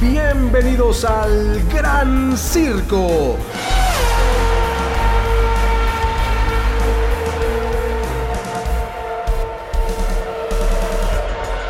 [0.00, 3.36] bienvenidos al Gran Circo.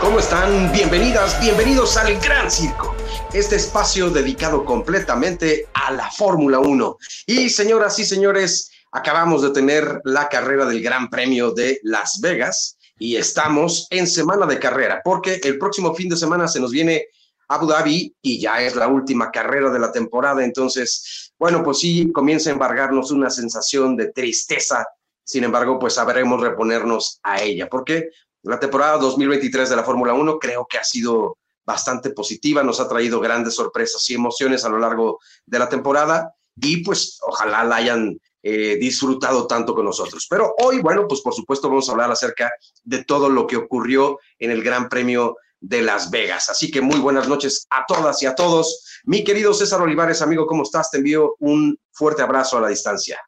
[0.01, 0.73] ¿Cómo están?
[0.73, 2.95] Bienvenidas, bienvenidos al Gran Circo,
[3.33, 6.99] este espacio dedicado completamente a la Fórmula 1.
[7.27, 12.79] Y señoras y señores, acabamos de tener la carrera del Gran Premio de Las Vegas
[12.99, 17.09] y estamos en semana de carrera, porque el próximo fin de semana se nos viene
[17.49, 20.45] Abu Dhabi y ya es la última carrera de la temporada.
[20.45, 24.87] Entonces, bueno, pues sí, comienza a embargarnos una sensación de tristeza.
[25.25, 28.11] Sin embargo, pues sabremos reponernos a ella, porque
[28.43, 32.89] la temporada 2023 de la Fórmula 1 creo que ha sido bastante positiva, nos ha
[32.89, 37.77] traído grandes sorpresas y emociones a lo largo de la temporada y pues ojalá la
[37.77, 40.27] hayan eh, disfrutado tanto con nosotros.
[40.31, 42.51] Pero hoy, bueno, pues por supuesto vamos a hablar acerca
[42.85, 45.37] de todo lo que ocurrió en el Gran Premio
[45.69, 46.49] de Las Vegas.
[46.49, 49.01] Así que muy buenas noches a todas y a todos.
[49.05, 50.91] Mi querido César Olivares, amigo, ¿cómo estás?
[50.91, 53.19] Te envío un fuerte abrazo a la distancia.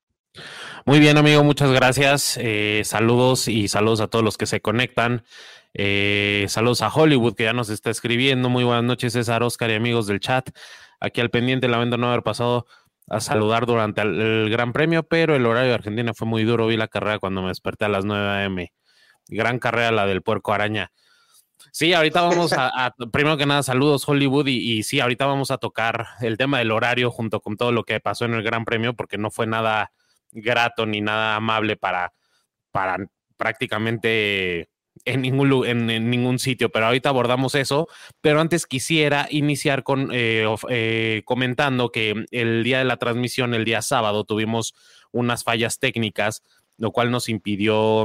[0.84, 2.38] Muy bien, amigo, muchas gracias.
[2.40, 5.24] Eh, saludos y saludos a todos los que se conectan.
[5.74, 8.48] Eh, saludos a Hollywood, que ya nos está escribiendo.
[8.48, 10.48] Muy buenas noches, César, Oscar y amigos del chat.
[11.00, 12.66] Aquí al pendiente, lamento no haber pasado
[13.08, 16.66] a saludar durante el, Gran Premio, pero el horario de Argentina fue muy duro.
[16.68, 18.72] Vi la carrera cuando me desperté a las 9 a.m.
[19.26, 20.92] Gran carrera la del puerco araña.
[21.72, 26.06] Sí, ahorita vamos a, primero que nada, saludos Hollywood y, sí, ahorita vamos a tocar
[26.20, 29.18] el tema del horario junto con todo lo que pasó en el Gran Premio, porque
[29.18, 29.92] no fue nada
[30.30, 32.12] grato ni nada amable para,
[32.70, 32.98] para
[33.36, 34.68] prácticamente
[35.04, 37.88] en ningún, en, ningún sitio, pero ahorita abordamos eso.
[38.20, 43.64] Pero antes quisiera iniciar con eh, eh, comentando que el día de la transmisión, el
[43.64, 44.74] día sábado, tuvimos
[45.12, 46.42] unas fallas técnicas,
[46.76, 48.04] lo cual nos impidió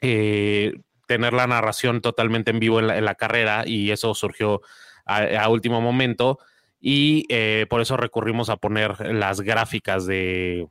[0.00, 0.74] eh,
[1.06, 4.60] tener la narración totalmente en vivo en la, carrera y eso surgió
[5.06, 6.38] a, último momento
[6.80, 7.26] y
[7.66, 10.68] por eso recurrimos a poner las gráficas de,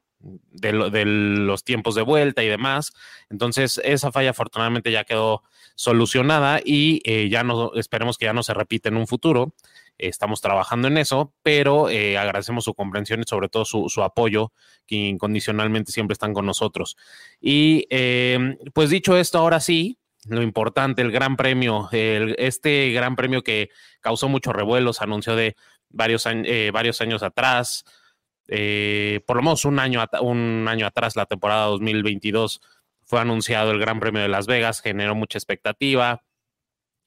[1.05, 2.93] los tiempos de vuelta y demás.
[3.29, 5.43] Entonces, esa falla afortunadamente ya quedó
[5.75, 9.53] solucionada y eh, ya no, esperemos que ya no se repita en un futuro.
[9.97, 14.51] estamos trabajando en eso, pero eh, agradecemos su comprensión y sobre todo su, apoyo,
[14.87, 16.97] que incondicionalmente siempre están con nosotros.
[17.39, 23.43] Y eh, pues dicho esto, ahora sí, lo importante, el gran premio, este gran premio
[23.43, 23.69] que
[24.01, 25.55] causó mucho revuelo, se anunció de
[25.89, 26.27] varios,
[26.71, 27.85] varios años atrás,
[28.47, 32.61] eh, por lo menos un año, un año atrás, la temporada 2022,
[33.05, 36.23] fue anunciado el Gran Premio de Las Vegas, generó mucha expectativa.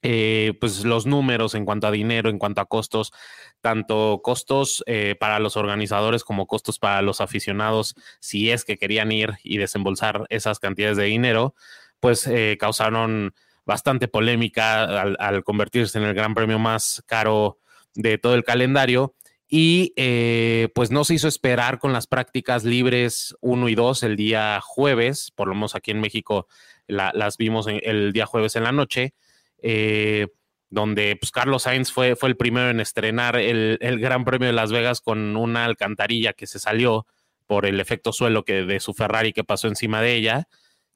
[0.02, 3.12] Eh, pues los números en cuanto a dinero, en cuanto a costos,
[3.60, 9.10] tanto costos eh, para los organizadores como costos para los aficionados, si es que querían
[9.10, 11.54] ir y desembolsar esas cantidades de dinero,
[12.00, 13.34] pues causaron
[13.66, 17.58] bastante polémica al, convertirse en el gran premio más caro
[17.94, 19.14] de todo el calendario.
[19.48, 24.16] Y eh, pues no se hizo esperar con las prácticas libres 1 y 2 el
[24.16, 26.48] día jueves, por lo menos aquí en México
[26.88, 29.14] las vimos el día jueves en la noche,
[29.60, 30.28] eh,
[30.70, 34.72] donde pues, Carlos Sainz fue, fue el primero en estrenar el, Gran Premio de Las
[34.72, 37.06] Vegas con una alcantarilla que se salió
[37.46, 40.48] por el efecto suelo que de su Ferrari que pasó encima de ella,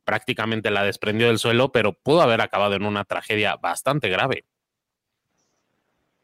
[0.04, 4.44] prácticamente la desprendió del suelo, pero pudo haber acabado en una tragedia bastante grave.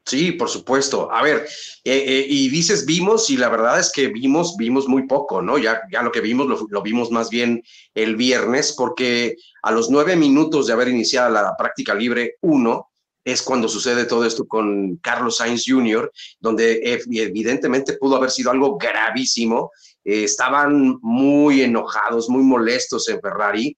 [0.06, 1.10] Sí, por supuesto.
[1.12, 1.48] A ver,
[1.82, 5.58] eh, eh, y dices vimos, y la verdad es que vimos, vimos muy poco, ¿no?
[5.58, 7.60] Ya, ya lo que vimos lo, vimos más bien
[7.92, 12.88] el viernes, porque a los nueve minutos de haber iniciado la práctica libre uno,
[13.26, 18.78] es cuando sucede todo esto con Carlos Sainz Jr., donde evidentemente pudo haber sido algo
[18.78, 19.72] gravísimo.
[20.06, 23.76] Eh, estaban muy enojados, muy molestos en Ferrari,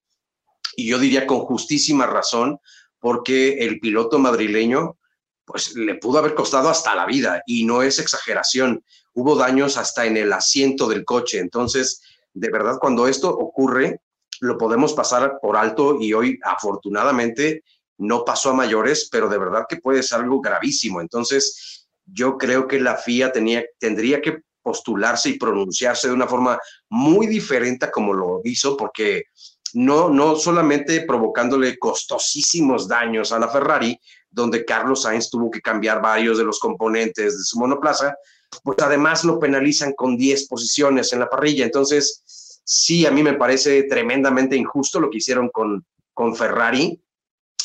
[0.76, 2.60] y yo diría con justísima razón,
[3.00, 4.98] porque el piloto madrileño
[5.46, 8.84] pues le pudo haber costado hasta la vida y no es exageración.
[9.14, 11.38] Hubo daños hasta en el asiento del coche.
[11.38, 12.02] Entonces,
[12.34, 14.02] de verdad, cuando esto ocurre,
[14.40, 17.64] lo podemos pasar por alto y hoy afortunadamente
[17.96, 21.00] no pasó a mayores, pero de verdad que puede ser algo gravísimo.
[21.00, 26.58] Entonces, yo creo que la FIA tenía, tendría que postularse y pronunciarse de una forma
[26.90, 29.24] muy diferente como lo hizo, porque
[29.72, 33.98] no, no solamente provocándole costosísimos daños a la Ferrari,
[34.30, 38.14] donde Carlos Sainz tuvo que cambiar varios de los componentes de su monoplaza,
[38.62, 41.64] pues además lo penalizan con 10 posiciones en la parrilla.
[41.64, 45.82] Entonces, sí, a mí me parece tremendamente injusto lo que hicieron con,
[46.12, 47.00] con Ferrari,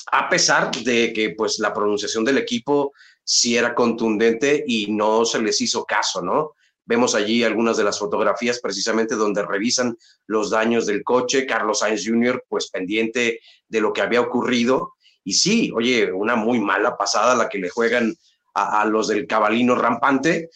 [0.10, 2.94] a pesar de que pues la pronunciación del equipo
[3.26, 6.54] sí era contundente y no se les hizo caso, ¿no?
[6.86, 9.98] Vemos allí algunas de las fotografías precisamente donde revisan
[10.28, 12.44] los daños del coche, Carlos Sainz Jr.
[12.50, 14.94] pues pendiente de lo que había ocurrido
[15.24, 18.16] y sí, oye, una muy mala pasada la que le juegan
[18.54, 20.50] a, los del cabalino rampante.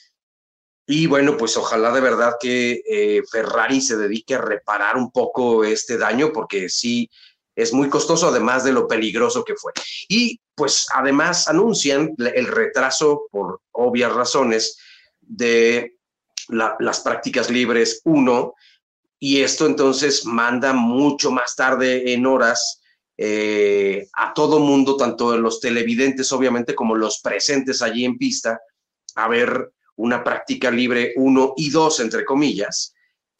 [0.85, 5.63] Y bueno, pues ojalá de verdad que eh, Ferrari se dedique a reparar un poco
[5.63, 7.09] este daño, porque sí
[7.55, 9.73] es muy costoso, además de lo peligroso que fue.
[10.07, 14.77] Y pues además anuncian el retraso, por obvias razones,
[15.21, 15.96] de
[16.49, 18.53] las prácticas libres 1,
[19.19, 22.81] y esto entonces manda mucho más tarde en horas
[23.17, 28.59] eh, a todo mundo, tanto los televidentes obviamente como los presentes allí en pista,
[29.15, 32.93] a ver una práctica libre 1 y 2, entre comillas,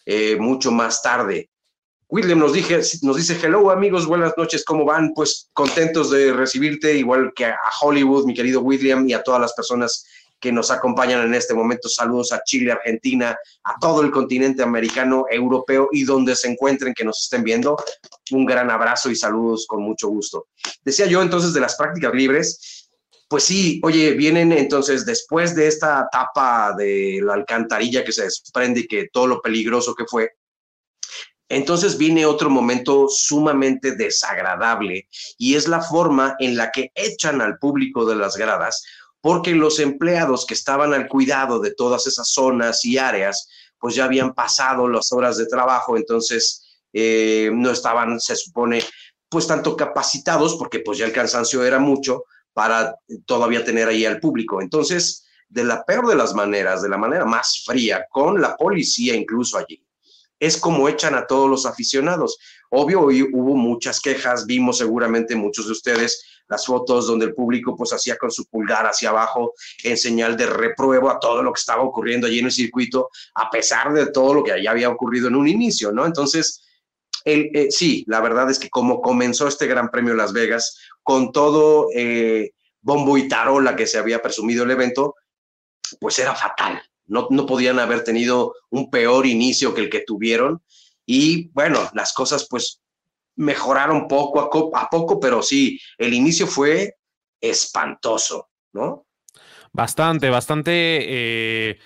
[0.06, 1.52] eh, mucho más tarde.
[2.10, 5.14] William nos, dije, nos dice, hello amigos, buenas noches, ¿cómo van?
[5.14, 9.54] Pues contentos de recibirte, igual que a Hollywood, mi querido William, y a todas las
[9.54, 10.06] personas
[10.40, 11.90] que nos acompañan en este momento.
[11.90, 17.04] Saludos a Chile, Argentina, a todo el continente americano, europeo y donde se encuentren que
[17.04, 17.78] nos estén viendo.
[18.32, 20.48] Un gran abrazo y saludos con mucho gusto.
[20.84, 22.90] Decía yo entonces de las prácticas libres.
[23.30, 28.82] Pues sí, oye, vienen entonces después de esta etapa de la alcantarilla que se desprende
[28.82, 30.32] y que todo lo peligroso que fue,
[31.50, 35.08] entonces viene otro momento sumamente desagradable
[35.38, 38.84] y es la forma en la que echan al público de las gradas
[39.28, 44.06] porque los empleados que estaban al cuidado de todas esas zonas y áreas, pues ya
[44.06, 48.82] habían pasado las horas de trabajo, entonces eh, no estaban, se supone,
[49.28, 52.96] pues tanto capacitados, porque pues ya el cansancio era mucho, para
[53.26, 54.62] todavía tener ahí al público.
[54.62, 59.14] Entonces, de la peor de las maneras, de la manera más fría, con la policía
[59.14, 59.86] incluso allí,
[60.40, 62.38] es como echan a todos los aficionados.
[62.70, 67.94] Obvio, hubo muchas quejas, vimos seguramente muchos de ustedes las fotos donde el público pues
[67.94, 69.54] hacía con su pulgar hacia abajo
[69.84, 73.50] en señal de repruebo a todo lo que estaba ocurriendo allí en el circuito, a
[73.50, 76.06] pesar de todo lo que ya había ocurrido en un inicio, ¿no?
[76.06, 76.64] Entonces,
[77.26, 81.32] el, eh, sí, la verdad es que como comenzó este Gran Premio Las Vegas, con
[81.32, 82.52] todo eh,
[82.82, 85.16] bombo y tarola que se había presumido el evento,
[86.00, 86.82] pues era fatal.
[87.06, 90.62] No, no podían haber tenido un peor inicio que el que tuvieron.
[91.06, 92.82] Y bueno, las cosas pues
[93.38, 94.42] mejoraron poco
[94.76, 96.96] a, poco, pero sí, el inicio fue
[97.40, 99.06] espantoso, ¿no?
[99.72, 101.80] Bastante, bastante eh,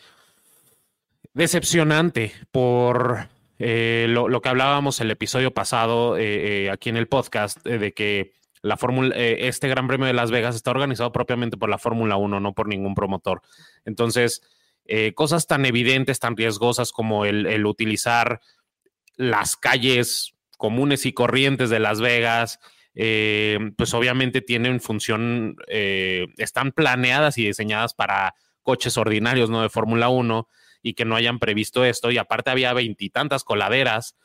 [1.33, 3.27] decepcionante por
[3.59, 8.77] eh, lo, que hablábamos el episodio pasado eh, aquí en el podcast, de que la
[8.77, 12.53] Fórmula, este Gran Premio de Las Vegas está organizado propiamente por la Fórmula 1, no
[12.53, 13.41] por ningún promotor.
[13.85, 14.41] Entonces,
[15.15, 18.39] cosas tan evidentes, tan riesgosas como el utilizar
[19.15, 22.59] las calles comunes y corrientes de Las Vegas,
[22.93, 29.69] eh, pues obviamente tienen función, eh, están planeadas y diseñadas para coches ordinarios, no de
[29.69, 30.47] Fórmula 1,
[30.83, 32.11] y que no hayan previsto esto.
[32.11, 34.15] Y aparte había veintitantas coladeras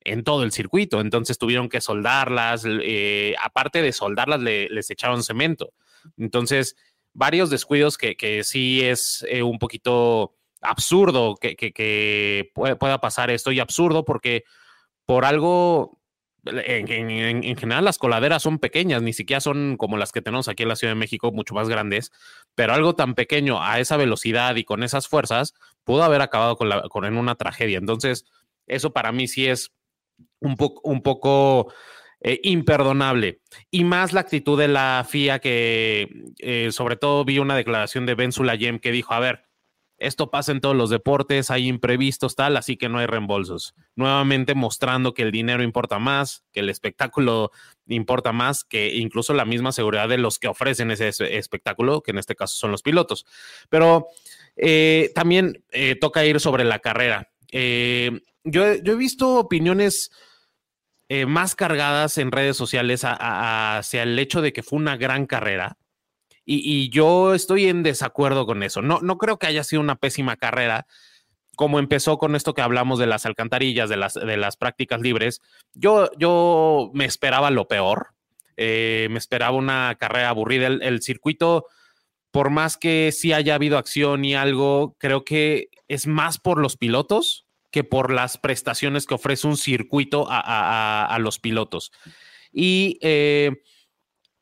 [0.00, 5.72] en todo el circuito, entonces tuvieron que soldarlas, eh, aparte de soldarlas, les echaron cemento.
[6.16, 6.74] Entonces,
[7.12, 13.60] varios descuidos que, que sí es un poquito absurdo que, que pueda pasar esto y
[13.60, 14.42] absurdo porque
[15.06, 16.00] por algo,
[16.44, 20.68] en, general las coladeras son pequeñas, ni siquiera son como las que tenemos aquí en
[20.68, 22.12] la Ciudad de México, mucho más grandes,
[22.54, 25.54] pero algo tan pequeño a esa velocidad y con esas fuerzas
[25.84, 27.78] pudo haber acabado con, en una tragedia.
[27.78, 28.26] Entonces,
[28.66, 29.72] eso para mí sí es
[30.40, 31.72] un, poco un poco
[32.20, 33.40] eh, imperdonable.
[33.70, 36.08] Y más la actitud de la FIA que,
[36.38, 39.46] eh, sobre todo, vi una declaración de Ben Sulayem que dijo, a ver,
[39.98, 43.74] esto pasa en todos los deportes, hay imprevistos, tal, así que no hay reembolsos.
[43.94, 47.50] Nuevamente mostrando que el dinero importa más, que el espectáculo
[47.86, 52.18] importa más, que incluso la misma seguridad de los que ofrecen ese espectáculo, que en
[52.18, 53.24] este caso son los pilotos.
[53.70, 54.08] Pero
[54.56, 57.30] eh, también eh, toca ir sobre la carrera.
[57.50, 60.10] Eh, yo, he visto opiniones
[61.28, 65.78] más cargadas en redes sociales hacia el hecho de que fue una gran carrera
[66.46, 68.80] y, yo estoy en desacuerdo con eso.
[68.80, 70.86] No, no creo que haya sido una pésima carrera,
[71.56, 75.42] como empezó con esto que hablamos de las alcantarillas, de las, de las prácticas libres.
[75.74, 78.14] Yo, yo me esperaba lo peor.
[78.56, 80.68] Eh, me esperaba una carrera aburrida.
[80.68, 81.66] El, circuito,
[82.30, 86.76] por más que sí haya habido acción y algo, creo que es más por los
[86.76, 91.90] pilotos que por las prestaciones que ofrece un circuito a, los pilotos.
[92.52, 93.50] Y eh,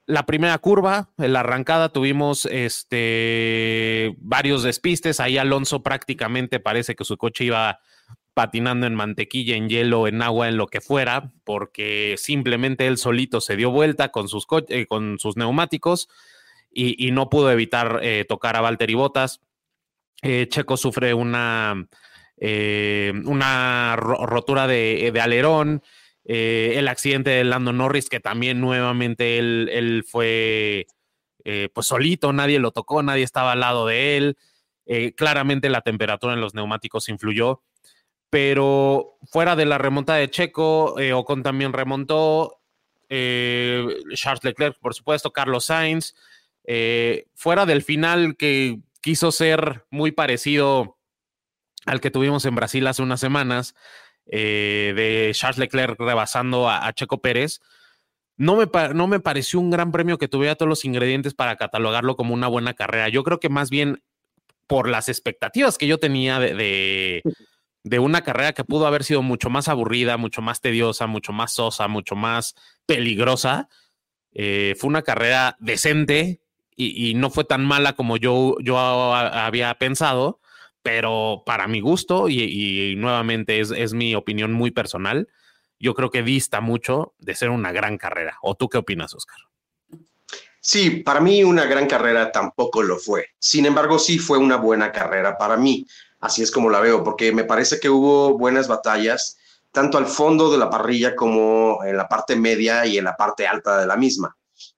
[0.06, 5.20] la primera curva, en la arrancada tuvimos este, varios despistes.
[5.20, 7.80] Ahí Alonso prácticamente parece que su coche iba
[8.34, 13.40] patinando en mantequilla, en hielo, en agua, en lo que fuera, porque simplemente él solito
[13.40, 16.08] se dio vuelta con sus, eh, con sus neumáticos
[16.76, 19.40] y, no pudo evitar eh, tocar a Valtteri Bottas.
[20.22, 21.86] Eh, Checo sufre una,
[22.36, 25.82] una rotura de alerón.
[26.24, 30.86] Eh, el accidente de Lando Norris, que también nuevamente él, fue
[31.44, 34.38] eh, pues solito, nadie lo tocó, nadie estaba al lado de él.
[34.86, 37.62] Eh, claramente la temperatura en los neumáticos influyó,
[38.30, 42.60] pero fuera de la remontada de Checo, Ocon también remontó,
[43.08, 46.14] Charles Leclerc, por supuesto, Carlos Sainz,
[47.34, 50.98] fuera del final que quiso ser muy parecido
[51.86, 53.74] al que tuvimos en Brasil hace unas semanas,
[54.26, 57.60] de Charles Leclerc rebasando a Checo Pérez
[58.36, 62.16] no me, no me pareció un gran premio que tuviera todos los ingredientes para catalogarlo
[62.16, 63.08] como una buena carrera.
[63.08, 64.02] Yo creo que más bien
[64.66, 67.22] por las expectativas que yo tenía de,
[67.84, 71.52] de, una carrera que pudo haber sido mucho más aburrida, mucho más tediosa, mucho más
[71.52, 72.54] sosa, mucho más
[72.86, 73.68] peligrosa.
[74.32, 76.40] Eh, fue una carrera decente
[76.76, 80.40] y, no fue tan mala como yo, yo había pensado,
[80.84, 85.28] pero para mi gusto, y, nuevamente es, es mi opinión muy personal,
[85.80, 88.36] yo creo que dista mucho de ser una gran carrera.
[88.42, 89.38] ¿O tú qué opinas, Oscar?
[90.60, 93.28] Sí, para mí una gran carrera tampoco lo fue.
[93.38, 95.86] Sin embargo, sí fue una buena carrera para mí.
[96.20, 99.38] Así es como la veo, porque me parece que hubo buenas batallas,
[99.72, 103.46] tanto al fondo de la parrilla como en la parte media y en la parte
[103.46, 104.36] alta de la misma.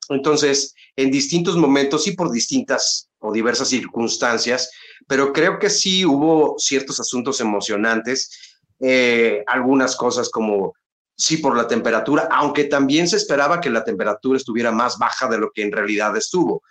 [0.09, 4.71] Entonces, en distintos momentos y por distintas o diversas circunstancias,
[5.07, 10.75] pero creo que sí hubo ciertos asuntos emocionantes, eh, algunas cosas como
[11.17, 15.39] sí por la temperatura, aunque también se esperaba que la temperatura estuviera más baja de
[15.39, 16.63] lo que en realidad estuvo,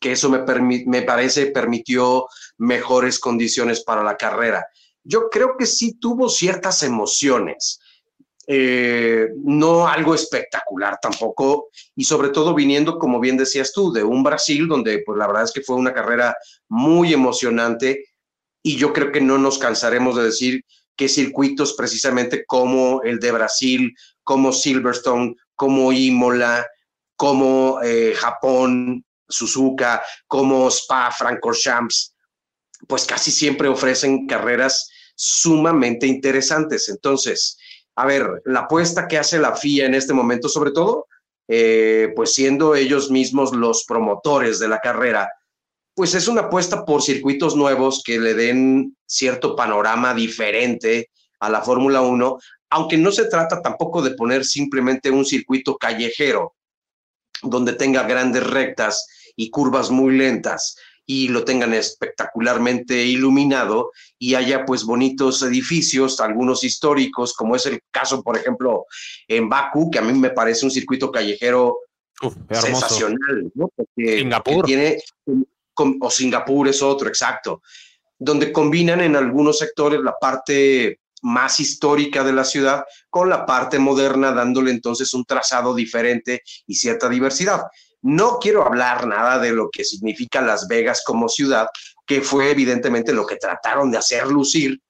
[0.00, 0.44] que eso me,
[0.86, 2.26] me parece permitió
[2.56, 4.64] mejores condiciones para la carrera.
[5.02, 7.80] Yo creo que sí tuvo ciertas emociones,
[8.50, 14.22] eh, no algo espectacular tampoco, y sobre todo viniendo, como bien decías tú, de un
[14.22, 16.34] Brasil donde pues la verdad es que fue una carrera
[16.66, 18.06] muy emocionante
[18.62, 20.64] y yo creo que no nos cansaremos de decir
[20.96, 26.66] que circuitos precisamente como el de Brasil, como Silverstone, como Imola,
[27.16, 32.14] como eh, Japón, Suzuka, como Spa, Francorchamps,
[32.86, 36.88] pues casi siempre ofrecen carreras sumamente interesantes.
[36.88, 37.58] Entonces,
[37.98, 41.08] a ver, la apuesta que hace la FIA en este momento, sobre todo,
[41.48, 45.28] eh, pues siendo ellos mismos los promotores de la carrera,
[45.96, 51.60] pues es una apuesta por circuitos nuevos que le den cierto panorama diferente a la
[51.60, 52.38] Fórmula 1,
[52.70, 56.54] aunque no se trata tampoco de poner simplemente un circuito callejero
[57.42, 60.76] donde tenga grandes rectas y curvas muy lentas
[61.10, 67.80] y lo tengan espectacularmente iluminado y haya pues bonitos edificios, algunos históricos, como es el
[67.90, 68.84] caso, por ejemplo,
[69.26, 71.78] en Bakú, que a mí me parece un circuito callejero
[72.50, 73.70] sensacional, ¿no?
[73.74, 74.66] Porque, Singapur.
[74.66, 74.98] tiene
[75.98, 77.62] o Singapur es otro, exacto,
[78.18, 83.78] donde combinan en algunos sectores la parte más histórica de la ciudad con la parte
[83.78, 87.62] moderna, dándole entonces un trazado diferente y cierta diversidad.
[88.02, 91.68] No quiero hablar nada de lo que significa Las Vegas como ciudad,
[92.06, 94.80] que fue evidentemente lo que trataron de hacer lucir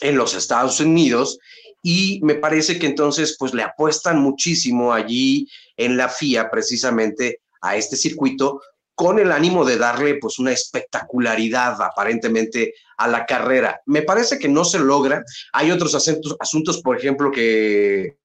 [0.00, 1.38] en los Estados Unidos
[1.82, 7.76] y me parece que entonces pues le apuestan muchísimo allí en la FIA precisamente a
[7.76, 8.60] este circuito
[8.94, 13.80] con el ánimo de darle pues una espectacularidad aparentemente a la carrera.
[13.86, 15.24] Me parece que no se logra.
[15.52, 18.18] Hay otros asuntos, asuntos por ejemplo, que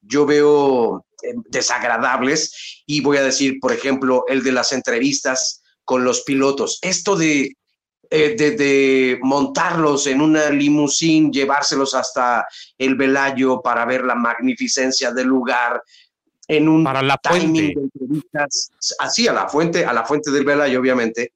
[0.00, 6.04] yo veo eh, desagradables y voy a decir, por ejemplo, el de las entrevistas con
[6.04, 6.78] los pilotos.
[6.82, 7.56] Esto de,
[8.10, 12.46] eh, de, de, montarlos en una limusín, llevárselos hasta
[12.78, 15.82] el Velayo para ver la magnificencia del lugar,
[16.48, 20.44] en un para la timing de entrevistas, así a la fuente, a la fuente del
[20.44, 21.32] Velayo, obviamente.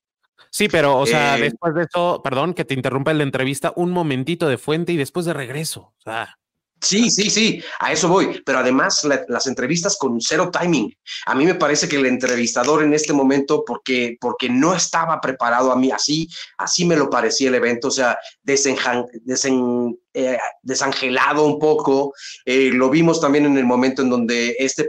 [0.50, 3.92] Sí, pero, o sea, eh, después de eso, perdón que te interrumpa la entrevista, un
[3.92, 5.94] momentito de fuente y después de regreso.
[5.98, 6.36] O sea.
[6.80, 8.42] Sí, sí, sí, a eso voy.
[8.44, 10.94] Pero además las entrevistas con cero timing.
[11.26, 15.72] A mí me parece que el entrevistador en este momento, porque, porque no estaba preparado
[15.72, 22.14] a mí, así, así me lo parecía el evento, o sea, eh, desangelado un poco.
[22.44, 24.88] Eh, lo vimos también en el momento en donde este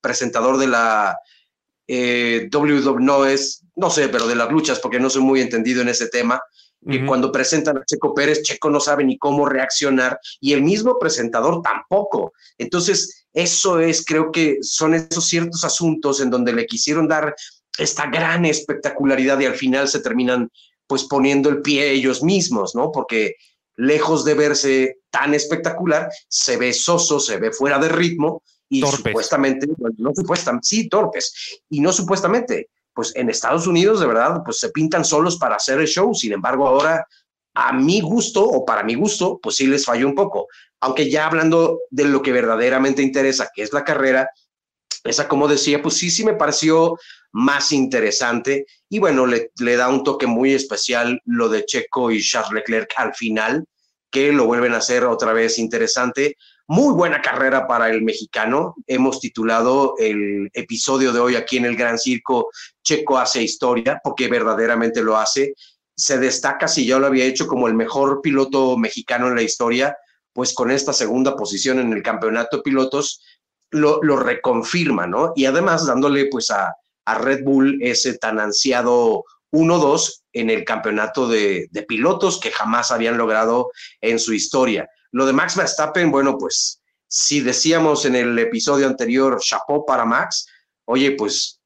[0.00, 1.18] presentador de la
[1.88, 2.48] eh,
[3.00, 6.08] no es, no sé, pero de las luchas, porque no soy muy entendido en ese
[6.08, 6.40] tema,
[6.86, 10.98] que cuando presentan a Checo Pérez, Checo no sabe ni cómo reaccionar y el mismo
[10.98, 12.32] presentador tampoco.
[12.56, 17.34] Entonces, eso es, creo que son esos ciertos asuntos en donde le quisieron dar
[17.78, 20.50] esta gran espectacularidad y al final se terminan
[20.86, 22.90] pues poniendo el pie ellos mismos, ¿no?
[22.90, 23.34] Porque
[23.76, 29.66] lejos de verse tan espectacular, se ve soso, se ve fuera de ritmo y supuestamente,
[29.96, 32.68] no supuestamente, sí, torpes, y no supuestamente,
[32.98, 36.32] pues en Estados Unidos de verdad pues se pintan solos para hacer el show, sin
[36.32, 37.06] embargo ahora
[37.54, 40.48] a mi gusto o para mi gusto pues sí les falló un poco,
[40.80, 44.28] aunque ya hablando de lo que verdaderamente interesa, que es la carrera,
[45.04, 46.98] esa, como decía, pues sí, sí me pareció
[47.30, 48.66] más interesante.
[48.88, 52.94] Y bueno, le, le, da un toque muy especial lo de Checo y Charles Leclerc
[52.96, 53.64] al final,
[54.10, 56.34] que lo vuelven a hacer otra vez interesante.
[56.70, 58.74] Muy buena carrera para el mexicano.
[58.86, 62.50] Hemos titulado el episodio de hoy aquí en el Gran Circo,
[62.84, 65.54] Checo hace historia, porque verdaderamente lo hace.
[65.96, 69.96] Se destaca, si ya lo había hecho, como el mejor piloto mexicano en la historia,
[70.34, 73.22] pues con esta segunda posición en el campeonato de pilotos,
[73.70, 75.32] lo, lo reconfirma, ¿no?
[75.36, 76.74] Y además dándole pues a,
[77.06, 82.90] a Red Bull ese tan ansiado 1-2 en el campeonato de, de, pilotos que jamás
[82.90, 83.70] habían logrado
[84.02, 84.86] en su historia.
[85.12, 90.46] Lo de Max Verstappen, bueno, pues si decíamos en el episodio anterior, chapeau para Max,
[90.84, 91.58] oye, pues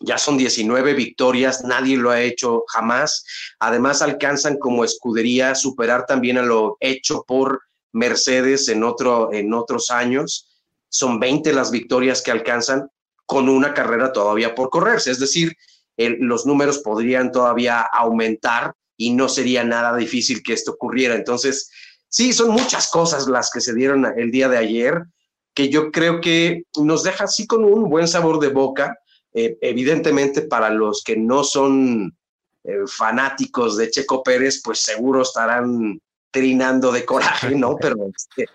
[0.00, 3.24] ya son 19 victorias, nadie lo ha hecho jamás.
[3.60, 7.62] Además, alcanzan como escudería superar también a lo hecho por
[7.92, 10.48] Mercedes en, otro, en otros años.
[10.88, 12.88] Son 20 las victorias que alcanzan
[13.26, 15.10] con una carrera todavía por correrse.
[15.10, 15.56] Es decir,
[15.96, 21.14] los números podrían todavía aumentar y no sería nada difícil que esto ocurriera.
[21.14, 21.70] Entonces,
[22.12, 25.06] sí, son muchas cosas las que se dieron el día de ayer
[25.54, 28.98] que yo creo que nos deja así con un buen sabor de boca.
[29.34, 32.16] Eh, evidentemente, para los que no son
[32.64, 36.00] eh, fanáticos de Checo Pérez, pues seguro estarán
[36.30, 37.76] trinando de coraje, ¿no?
[37.80, 38.46] Pero, este,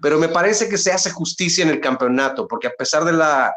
[0.00, 3.54] pero me parece que se hace justicia en el campeonato, porque a pesar de la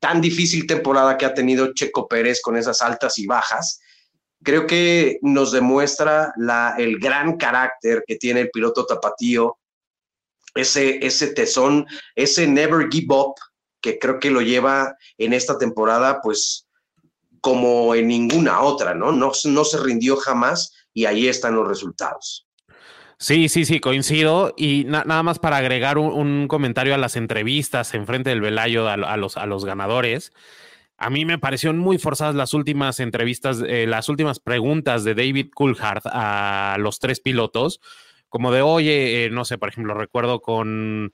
[0.00, 3.80] tan difícil temporada que ha tenido Checo Pérez con esas altas y bajas,
[4.44, 6.32] creo que nos demuestra
[6.78, 9.58] el gran carácter que tiene el piloto tapatío,
[10.54, 13.34] ese, ese tesón, ese never give up,
[13.80, 16.68] que creo que lo lleva en esta temporada, pues
[17.40, 19.12] como en ninguna otra, ¿no?
[19.12, 22.46] No, no se rindió jamás y ahí están los resultados.
[23.18, 24.54] Sí, sí, sí, coincido.
[24.56, 29.16] Y nada más para agregar un, comentario a las entrevistas en frente del Velayo a,
[29.16, 30.32] los, a los ganadores.
[30.96, 35.50] A mí me parecieron muy forzadas las últimas entrevistas, eh, las últimas preguntas de David
[35.54, 37.80] Coulthard a los tres pilotos,
[38.28, 41.12] como de, oye, eh, no sé, por ejemplo, recuerdo con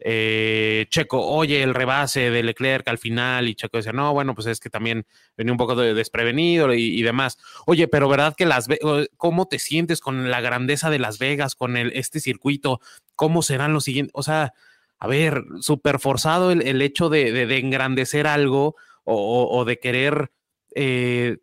[0.00, 4.46] eh, Checo, oye, el rebase de Leclerc al final, y Checo decía, no, bueno, pues
[4.46, 7.38] es que también venía un poco de desprevenido y, demás.
[7.66, 8.68] Oye, pero verdad que las,
[9.16, 12.80] ¿cómo te sientes con la grandeza de Las Vegas, con el, este circuito?
[13.16, 14.12] ¿Cómo serán los siguientes?
[14.14, 14.52] O sea,
[14.98, 18.76] a ver, súper forzado el, hecho de, engrandecer algo
[19.10, 20.30] o, de querer
[20.74, 21.38] eh,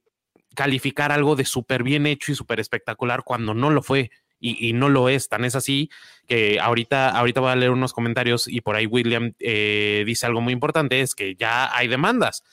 [0.55, 4.89] calificar algo de súper bien hecho y súper espectacular cuando no lo fue y, no
[4.89, 5.27] lo es.
[5.27, 5.89] Tan es así
[6.27, 10.41] que ahorita, ahorita voy a leer unos comentarios y por ahí William eh, dice algo
[10.41, 12.43] muy importante, es que ya hay demandas.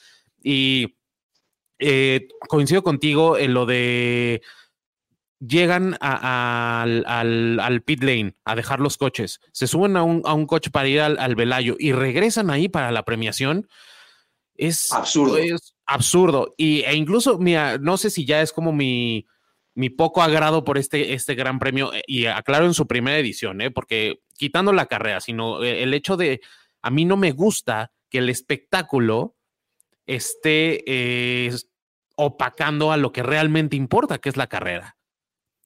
[0.42, 0.96] Y
[1.78, 4.40] eh, coincido contigo en lo de
[5.46, 10.46] llegan al, al, pit lane a dejar los coches, se suben a un, a un
[10.46, 13.68] coche para ir al, al, Velayo y regresan ahí para la premiación.
[14.54, 15.36] Es absurdo.
[15.38, 16.54] Es absurdo.
[16.56, 19.26] Y, e incluso, mira, no sé si ya es como mi,
[19.74, 23.60] mi poco agrado por este, este gran premio, eh, y aclaro en su primera edición,
[23.60, 23.70] ¿eh?
[23.70, 26.40] porque quitando la carrera, sino eh, el hecho de,
[26.82, 29.36] a mí no me gusta que el espectáculo
[30.06, 31.54] esté eh,
[32.16, 34.96] opacando a lo que realmente importa, que es la carrera.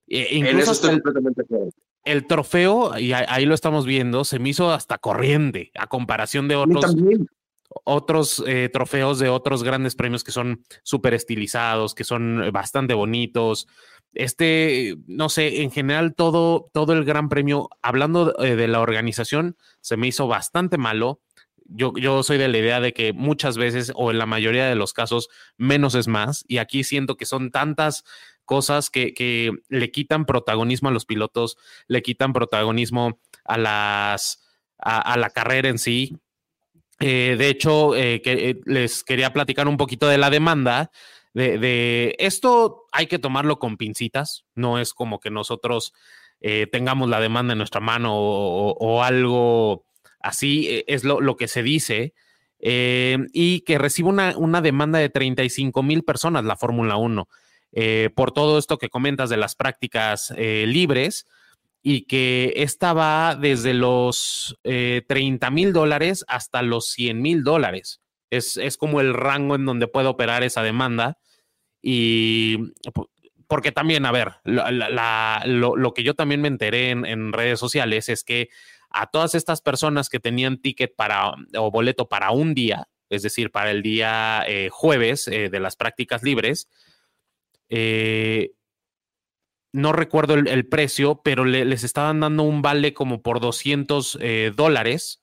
[0.06, 1.70] E, en eso estoy completamente claro.
[2.04, 6.54] El trofeo, y ahí lo estamos viendo, se me hizo hasta corriente a comparación de
[6.54, 6.94] otros,
[7.84, 13.66] otros trofeos de otros grandes premios que son súper estilizados, que son bastante bonitos,
[14.16, 19.56] este, no sé, en general todo, todo el Gran Premio, hablando eh, de la organización,
[19.82, 21.20] se me hizo bastante malo.
[21.66, 24.74] Yo, yo soy de la idea de que muchas veces, o en la mayoría de
[24.74, 26.44] los casos, menos es más.
[26.48, 28.04] Y aquí siento que son tantas
[28.46, 34.42] cosas que, que le quitan protagonismo a los pilotos, le quitan protagonismo a las
[34.78, 36.16] a, la carrera en sí.
[37.00, 40.90] Eh, de hecho, eh, que, les quería platicar un poquito de la demanda
[41.36, 45.92] de, esto hay que tomarlo con pincitas, no es como que nosotros
[46.40, 49.84] eh, tengamos la demanda en nuestra mano o, algo
[50.20, 52.14] así, eh, es lo, que se dice,
[52.58, 57.28] eh, y que recibe una, demanda de 35 mil personas la Fórmula 1
[58.14, 61.26] por todo esto que comentas de las prácticas libres
[61.88, 68.00] y que esta va desde los 30 mil dólares hasta los 100 mil dólares.
[68.28, 71.16] Es, es, como el rango en donde puede operar esa demanda.
[71.80, 72.58] Y
[73.46, 78.48] porque también, a ver, lo, que yo también me enteré en, redes sociales es que
[78.90, 83.52] a todas estas personas que tenían ticket para o boleto para un día, es decir,
[83.52, 86.68] para el día eh, jueves eh, de las prácticas libres,
[87.68, 88.55] eh,
[89.76, 94.18] no recuerdo el, precio, pero les estaban dando un vale como por 200
[94.54, 95.20] dólares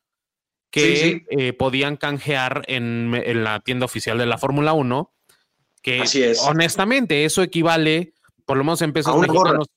[0.74, 5.14] que eh, podían canjear en, la tienda oficial de la Fórmula 1.
[5.84, 6.40] Que Así es.
[6.40, 9.68] honestamente, eso equivale, por lo menos en pesos mexicanos.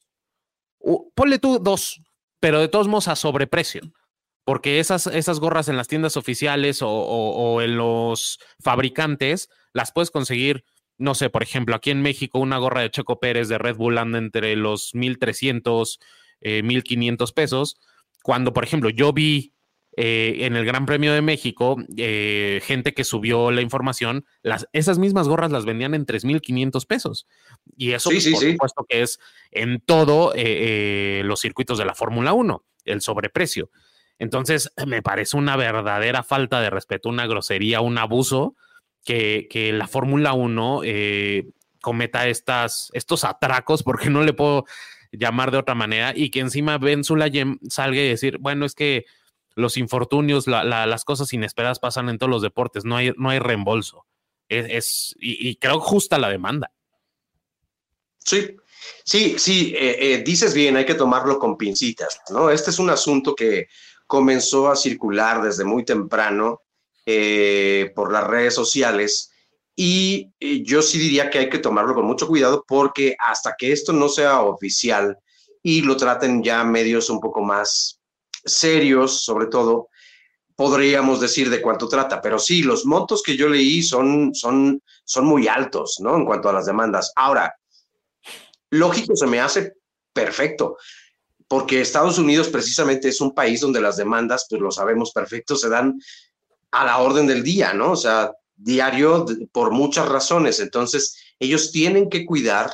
[1.15, 2.01] ponle tú dos,
[2.41, 3.83] pero de todos modos a sobreprecio.
[4.45, 10.65] Porque esas, esas gorras en las tiendas oficiales o, en los fabricantes las puedes conseguir,
[10.99, 13.99] no sé, por ejemplo, aquí en México una gorra de Checo Pérez de Red Bull
[13.99, 15.99] anda entre los 1.300,
[16.41, 17.77] eh, 1.500 pesos.
[18.23, 19.53] Cuando, por ejemplo, yo vi
[19.99, 24.99] eh, en el Gran Premio de México, eh, gente que subió la información, las, esas
[24.99, 27.27] mismas gorras las vendían en 3.500 pesos.
[27.79, 29.19] Y eso, por supuesto, que es
[29.53, 33.71] en todo eh, los circuitos de la Fórmula 1, el sobreprecio.
[34.19, 38.55] Entonces, me parece una verdadera falta de respeto, una grosería, un abuso
[39.07, 40.83] que, que la Fórmula 1
[41.87, 44.65] cometa estas, estos atracos, porque no le puedo
[45.13, 49.07] llamar de otra manera, y que encima Ben Sulayem salga y decir, bueno, es que
[49.55, 54.05] los infortunios, las cosas inesperadas pasan en todos los deportes, no hay, no hay reembolso.
[54.49, 56.73] Es, y, creo justa la demanda.
[58.19, 58.57] Sí,
[59.05, 62.51] sí, sí, eh, eh, dices bien, hay que tomarlo con pincitas, ¿no?
[62.51, 63.69] Este es un asunto que
[64.07, 66.63] comenzó a circular desde muy temprano
[67.07, 69.31] eh, por las redes sociales
[69.75, 70.33] y
[70.65, 74.09] yo sí diría que hay que tomarlo con mucho cuidado porque hasta que esto no
[74.09, 75.19] sea oficial
[75.63, 78.01] y lo traten ya medios un poco más
[78.45, 79.89] serios, sobre todo,
[80.55, 85.27] podríamos decir de cuánto trata, pero sí, los montos que yo leí son, son, son
[85.27, 86.17] muy altos, ¿no?
[86.17, 87.13] En cuanto a las demandas.
[87.17, 87.55] Ahora,
[88.71, 89.75] lógico, se me hace
[90.13, 90.79] perfecto,
[91.49, 95.69] porque Estados Unidos precisamente es un país donde las demandas, pues lo sabemos perfecto, se
[95.69, 95.99] dan
[96.81, 97.93] a la orden del día, ¿no?
[97.93, 100.61] O sea, diario por muchas razones.
[100.61, 102.73] Entonces, ellos tienen que cuidar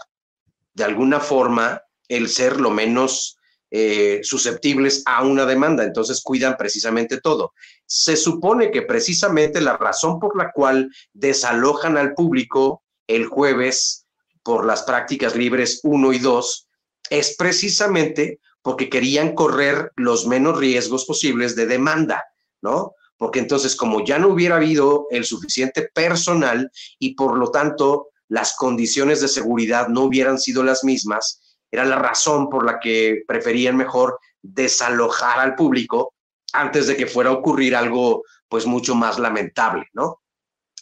[0.74, 3.36] de alguna forma el ser lo menos
[3.70, 7.54] eh, susceptibles a una demanda, entonces cuidan precisamente todo.
[7.86, 14.06] Se supone que precisamente la razón por la cual desalojan al público el jueves
[14.42, 16.68] por las prácticas libres 1 y 2
[17.10, 22.24] es precisamente porque querían correr los menos riesgos posibles de demanda,
[22.60, 22.94] ¿no?
[23.22, 28.56] Porque entonces, como ya no hubiera habido el suficiente personal y por lo tanto las
[28.56, 33.76] condiciones de seguridad no hubieran sido las mismas, era la razón por la que preferían
[33.76, 36.14] mejor desalojar al público
[36.52, 40.20] antes de que fuera a ocurrir algo pues mucho más lamentable, ¿no?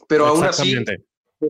[0.09, 0.75] Pero aún así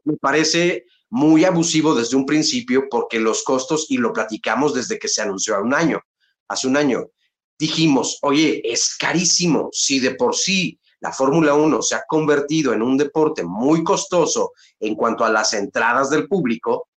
[0.04, 5.06] me parece muy abusivo desde un principio porque los costos, y lo platicamos desde que
[5.06, 6.00] se anunció hace un año,
[6.48, 7.10] hace un año,
[7.60, 12.80] dijimos, oye, es carísimo, si de por sí la Fórmula 1 se ha convertido en
[12.80, 16.88] un deporte muy costoso en cuanto a las entradas del público,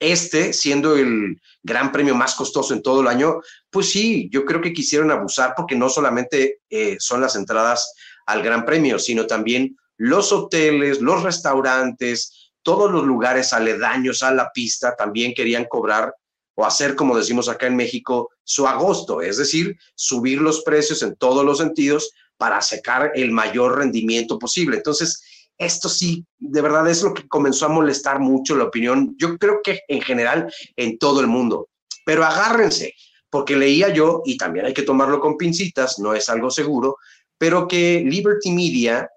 [0.00, 3.36] este siendo el gran premio más costoso en todo el año,
[3.70, 7.94] pues sí, yo creo que quisieron abusar porque no solamente eh, son las entradas
[8.26, 14.50] al gran premio, sino también los hoteles, los restaurantes, todos los lugares aledaños a la
[14.52, 16.14] pista también querían cobrar
[16.60, 21.16] o hacer, como decimos acá en México, su agosto, es decir, subir los precios en
[21.16, 24.76] todos los sentidos para sacar el mayor rendimiento posible.
[24.76, 25.22] Entonces,
[25.56, 29.60] esto sí, de verdad es lo que comenzó a molestar mucho la opinión, yo creo
[29.64, 31.70] que en general en todo el mundo.
[32.04, 32.92] Pero agárrense,
[33.30, 36.98] porque leía yo, y también hay que tomarlo con pincitas, no es algo seguro,
[37.38, 39.08] pero que Liberty Media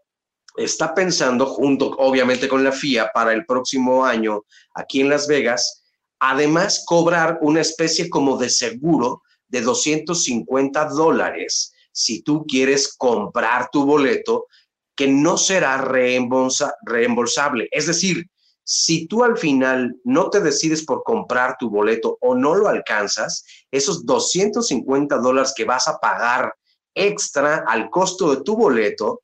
[0.56, 4.44] está pensando, junto obviamente con la FIA, para el próximo año
[4.76, 5.83] aquí en Las Vegas,
[6.26, 13.86] además cobrar una especie como de seguro de 250 dólares si tú quieres comprar tu
[13.86, 14.48] boleto
[14.96, 17.68] que no será reembolsable.
[17.72, 18.26] Es decir,
[18.64, 23.44] si tú al final no te decides por comprar tu boleto o no lo alcanzas,
[23.70, 26.54] esos 250 dólares que vas a pagar
[26.96, 29.24] extra al costo de tu boleto,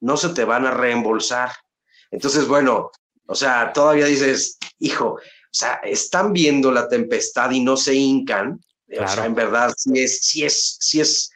[0.00, 1.52] no se te van a reembolsar.
[2.10, 2.90] Entonces, bueno,
[3.26, 5.18] o sea, todavía dices, hijo,
[5.54, 8.60] sea, están viendo la tempestad y no se hincan.
[9.00, 11.30] O sea, en verdad, sí es, sí es, sí es,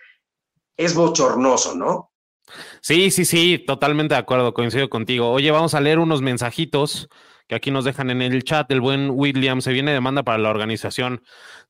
[0.76, 2.12] es bochornoso, ¿no?
[2.80, 5.30] Sí, sí, sí, totalmente de acuerdo, coincido contigo.
[5.30, 7.08] Oye, vamos a leer unos mensajitos
[7.46, 8.70] que aquí nos dejan en el chat.
[8.70, 11.22] El buen William se viene demanda para la organización.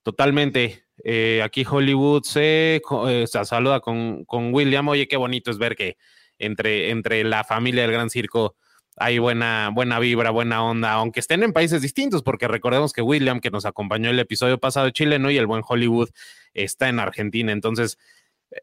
[0.03, 0.85] Totalmente.
[1.05, 4.89] Eh, aquí Hollywood se, eh, saluda con, William.
[4.89, 5.97] Oye, qué bonito es ver que
[6.39, 8.57] entre, entre la familia del Gran Circo
[9.01, 13.41] hay buena, buena vibra, buena onda, aunque estén en países distintos, porque recordemos que William,
[13.41, 16.11] que nos acompañó el episodio pasado chileno, y el buen Hollywood
[16.55, 17.53] está en Argentina.
[17.53, 17.99] Entonces,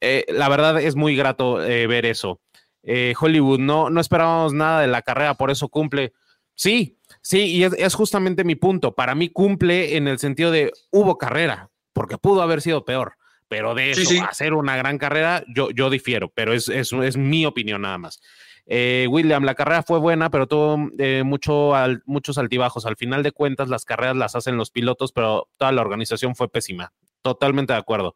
[0.01, 2.41] eh, la verdad es muy grato eh, ver eso.
[2.83, 6.13] Eh, Hollywood, no, no esperábamos nada de la carrera, por eso cumple.
[6.53, 8.95] Sí, sí, y es, justamente mi punto.
[8.95, 13.13] Para mí cumple en el sentido de hubo carrera, porque pudo haber sido peor,
[13.47, 17.45] pero de eso, hacer una gran carrera, yo, yo difiero, pero es, es, es mi
[17.45, 18.21] opinión nada más.
[18.67, 21.73] Eh, William, la carrera fue buena, pero tuvo eh, mucho
[22.05, 22.85] muchos altibajos.
[22.85, 26.49] Al final de cuentas, las carreras las hacen los pilotos, pero toda la organización fue
[26.49, 26.91] pésima.
[27.21, 28.15] Totalmente de acuerdo.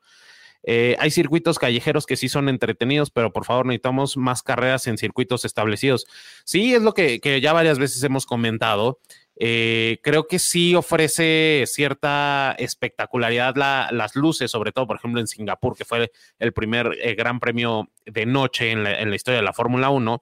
[0.64, 4.98] Eh, hay circuitos callejeros que sí son entretenidos, pero por favor necesitamos más carreras en
[4.98, 6.06] circuitos establecidos.
[6.44, 9.00] Sí, es lo que, ya varias veces hemos comentado.
[9.38, 15.86] creo que sí ofrece cierta espectacularidad las luces, sobre todo, por ejemplo, en Singapur, que
[15.86, 19.92] fue el primer gran premio de noche en la, en la historia de la Fórmula
[19.92, 20.22] 1.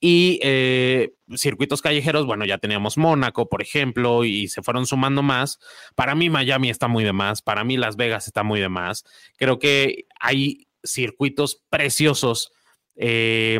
[0.00, 5.58] Y eh, circuitos callejeros, bueno, ya teníamos Mónaco, por ejemplo, y se fueron sumando más.
[5.96, 9.04] Para mí Miami está muy de más, para mí Las Vegas está muy de más.
[9.36, 12.52] Creo que hay circuitos preciosos,
[12.94, 13.58] eh,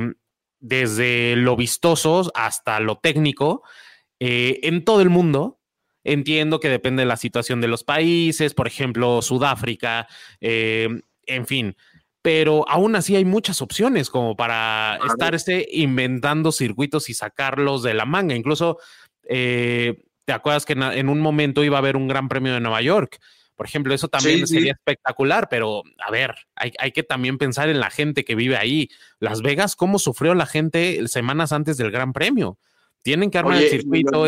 [0.60, 3.62] desde lo vistosos hasta lo técnico,
[4.20, 5.58] eh, en todo el mundo.
[6.04, 10.06] Entiendo que depende de la situación de los países, por ejemplo, Sudáfrica,
[10.40, 11.76] en fin,
[12.28, 18.04] pero aún así hay muchas opciones como para estarse inventando circuitos y sacarlos de la
[18.04, 18.34] manga.
[18.34, 18.76] Incluso,
[19.22, 22.82] eh, ¿te acuerdas que en, un momento iba a haber un gran premio de Nueva
[22.82, 23.18] York?
[23.56, 27.88] Por ejemplo, eso también sería espectacular, pero a ver, hay, que también pensar en la
[27.88, 28.90] gente que vive ahí.
[29.20, 32.58] Las Vegas, ¿cómo sufrió la gente semanas antes del Gran Premio?
[33.00, 34.26] Tienen que armar el circuito.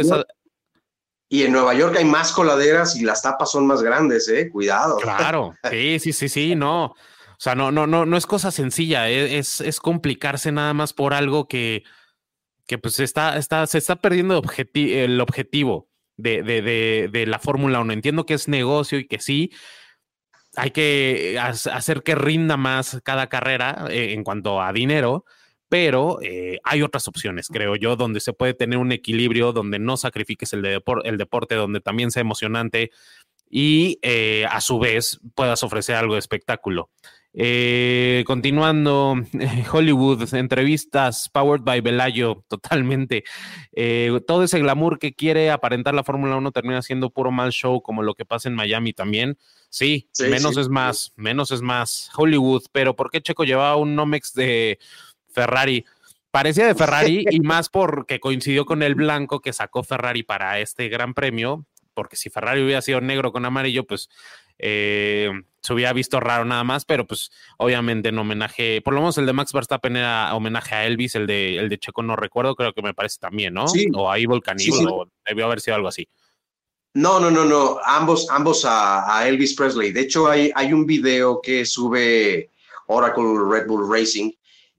[1.29, 4.49] Y en Nueva York hay más coladeras y las tapas son más grandes, ¿eh?
[4.49, 4.97] Cuidado.
[4.97, 6.95] Claro, sí, sí, sí, sí, no.
[7.41, 10.93] O sea, no, no, no, no es cosa sencilla, e, es, es complicarse nada más
[10.93, 11.85] por algo que,
[12.67, 14.43] que pues está, está, se está perdiendo
[14.75, 17.95] el objetivo de, de, de, la Fórmula 1.
[17.95, 19.53] Entiendo que es negocio y que sí,
[20.55, 25.25] hay que hacer que rinda más cada carrera eh, en cuanto a dinero,
[25.71, 29.97] pero eh, hay otras opciones, creo yo, donde se puede tener un equilibrio, donde no
[29.97, 32.91] sacrifiques el, de el deporte, donde también sea emocionante
[33.49, 36.91] y eh, a su vez puedas ofrecer algo de espectáculo.
[37.33, 39.15] Eh, continuando,
[39.73, 43.25] Hollywood, entrevistas, powered by Velayo, totalmente.
[43.73, 47.83] Eh, todo ese glamour que quiere aparentar la Fórmula 1 termina siendo puro mal show,
[47.83, 49.39] como lo que pasa en Miami también.
[49.69, 52.11] Sí, menos es más, menos es más.
[52.17, 54.79] Hollywood, pero ¿por qué Checo llevaba un Nomex de
[55.29, 55.85] Ferrari?
[56.33, 60.89] Parecía de Ferrari y más porque coincidió con el blanco que sacó Ferrari para este
[60.89, 64.09] gran premio, porque si Ferrari hubiera sido negro con amarillo, pues
[64.63, 65.31] eh,
[65.63, 69.27] se hubiera visto raro nada más, pero pues obviamente en homenaje, por lo menos el
[69.27, 72.73] de Max Verstappen era homenaje a Elvis, el de, el de Checo no recuerdo, creo
[72.73, 73.69] que me parece también, ¿no?
[73.69, 73.87] Sí.
[73.95, 74.41] O a Evil
[74.89, 76.09] o debió haber sido algo así.
[76.95, 79.93] No, no, no, no, ambos, ambos a, Elvis Presley.
[79.93, 82.51] De hecho, hay, hay un video que sube
[82.87, 84.33] Oracle Red Bull Racing,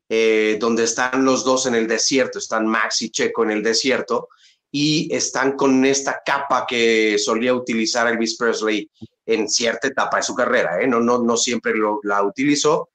[0.10, 4.28] eh, donde están los dos en el desierto, están Max y Checo en el desierto,
[4.70, 8.90] y están con esta capa que solía utilizar Elvis Presley
[9.34, 10.88] en cierta etapa de su carrera, ¿eh?
[10.88, 12.90] no, no, no siempre lo, la utilizó,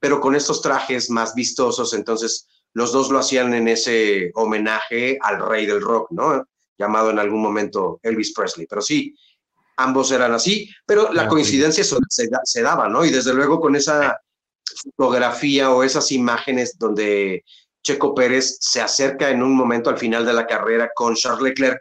[0.00, 5.46] pero con estos trajes más vistosos, entonces los dos lo hacían en ese homenaje al
[5.46, 6.44] rey del rock, ¿no?
[6.78, 9.14] Llamado en algún momento Elvis Presley, pero sí,
[9.76, 13.04] ambos eran así, pero la coincidencia se, se, daba, ¿no?
[13.04, 14.20] Y desde luego con esa
[14.96, 17.44] fotografía o esas imágenes donde
[17.82, 21.80] Checo Pérez se acerca en un momento al final de la carrera con Charles Leclerc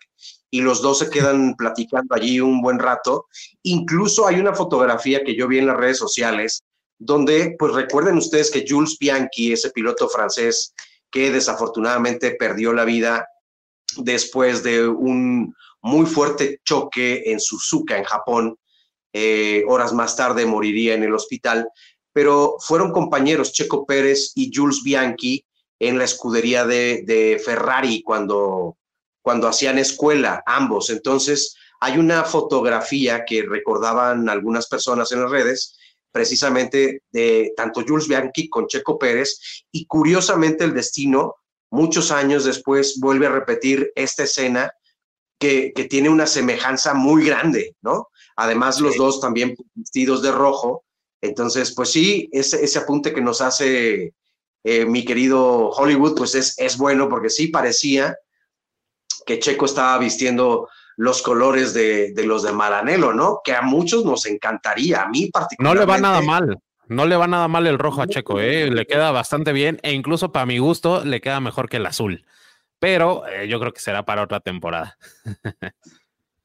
[0.49, 3.27] y los dos se quedan platicando allí un buen rato.
[3.63, 6.63] Incluso hay una fotografía que yo vi en las redes sociales
[6.99, 10.73] donde, pues recuerden ustedes que Jules Bianchi, ese piloto francés
[11.11, 13.27] que desafortunadamente perdió la vida
[13.97, 18.57] después de un muy fuerte choque en Suzuka, en Japón,
[19.13, 21.69] eh, horas más tarde moriría en el hospital,
[22.11, 25.45] pero fueron compañeros Checo Pérez y Jules Bianchi
[25.79, 28.77] en la escudería de, de Ferrari cuando
[29.27, 30.89] cuando hacían escuela, ambos.
[30.89, 35.77] Entonces, hay una fotografía que recordaban algunas personas en las redes,
[36.13, 41.35] precisamente de tanto Jules Bianchi con Checo Pérez, y curiosamente el destino,
[41.71, 44.71] muchos años después, vuelve a repetir esta escena
[45.37, 48.07] que, tiene una semejanza muy grande, ¿no?
[48.37, 50.85] Además, los dos también vestidos de rojo.
[51.19, 54.13] Entonces, pues sí, ese, ese apunte que nos hace
[54.63, 58.15] eh, mi querido Hollywood, pues es, es bueno porque sí parecía
[59.25, 63.41] que Checo estaba vistiendo los colores de, los de Maranello, ¿no?
[63.43, 65.85] Que a muchos nos encantaría, a mí particularmente.
[65.85, 68.71] No le va nada mal, no le va nada mal el rojo a Checo, ¿eh?
[68.71, 72.25] le queda bastante bien e incluso para mi gusto le queda mejor que el azul.
[72.79, 74.97] Pero eh, yo creo que será para otra temporada.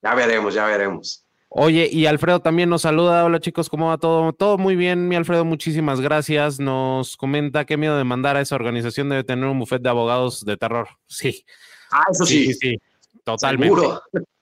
[0.03, 1.25] ya veremos, ya veremos.
[1.55, 3.27] Oye, y Alfredo también nos saluda.
[3.27, 4.33] Hola chicos, ¿cómo va todo?
[4.33, 6.59] Todo muy bien, mi Alfredo, muchísimas gracias.
[6.59, 10.47] Nos comenta qué miedo de mandar a esa organización debe tener un buffet de abogados
[10.47, 10.89] de terror.
[11.09, 11.45] Sí,
[11.93, 12.47] Ah, eso sí.
[12.47, 12.79] Sí, sí,
[13.25, 13.81] totalmente.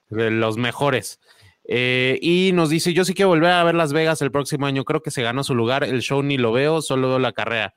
[0.08, 1.20] De los mejores.
[1.64, 4.84] Eh, y nos dice, yo sí quiero volver a ver Las Vegas el próximo año,
[4.84, 7.74] creo que se ganó su lugar, el show ni lo veo, solo veo la carrera.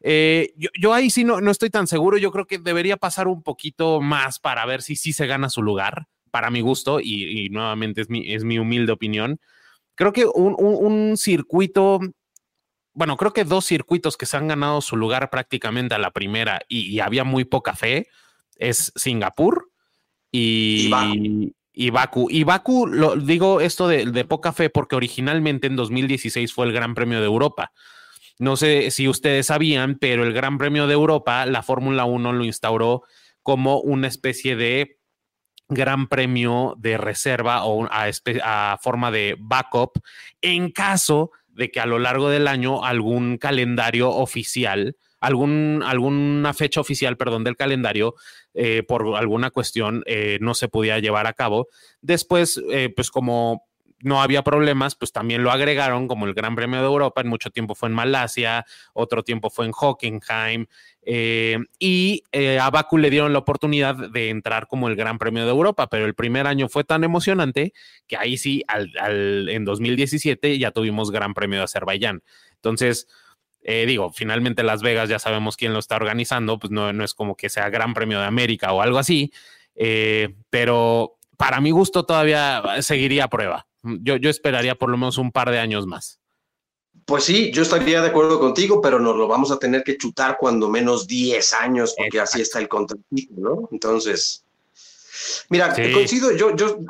[0.00, 3.42] Eh, yo, ahí sí no, no estoy tan seguro, yo creo que debería pasar un
[3.42, 8.00] poquito más para ver si sí se gana su lugar, para mi gusto, y, nuevamente
[8.00, 9.40] es mi, es mi humilde opinión.
[9.94, 12.00] Creo que un, circuito,
[12.92, 16.60] bueno, creo que dos circuitos que se han ganado su lugar prácticamente a la primera
[16.68, 18.06] y, había muy poca fe,
[18.58, 19.70] es Singapur
[20.30, 20.90] y,
[21.72, 22.28] y Baku.
[22.30, 26.72] Y Baku, lo digo esto de, de, poca fe porque originalmente en 2016 fue el
[26.72, 27.72] Gran Premio de Europa.
[28.38, 32.44] No sé si ustedes sabían, pero el Gran Premio de Europa, la Fórmula 1 lo
[32.44, 33.02] instauró
[33.42, 34.98] como una especie de
[35.68, 40.00] gran premio de reserva o a, forma de backup
[40.40, 46.80] en caso de que a lo largo del año algún calendario oficial, algún, alguna fecha
[46.80, 48.14] oficial, perdón, del calendario,
[48.54, 51.68] eh, por alguna cuestión eh, no se pudiera llevar a cabo.
[52.00, 53.68] Después, eh, pues como
[54.00, 57.20] no había problemas, pues también lo agregaron como el Gran Premio de Europa.
[57.20, 60.66] En mucho tiempo fue en Malasia, otro tiempo fue en Hockenheim.
[61.78, 65.50] Y eh, a Baku le dieron la oportunidad de entrar como el Gran Premio de
[65.50, 67.72] Europa, pero el primer año fue tan emocionante
[68.06, 72.22] que ahí sí, al, en 2017 ya tuvimos Gran Premio de Azerbaiyán.
[72.56, 73.08] Entonces,
[73.70, 77.12] eh, digo, finalmente Las Vegas ya sabemos quién lo está organizando, pues no, no es
[77.12, 79.30] como que sea Gran Premio de América o algo así,
[80.48, 83.66] pero para mi gusto todavía seguiría a prueba.
[83.82, 86.18] Yo, yo esperaría por lo menos un par de años más.
[87.04, 90.38] Pues sí, yo estaría de acuerdo contigo, pero nos lo vamos a tener que chutar
[90.38, 93.68] cuando menos 10 años, porque así está el contrato, ¿no?
[93.70, 94.44] Entonces,
[95.48, 96.80] mira, coincido, yo, yo,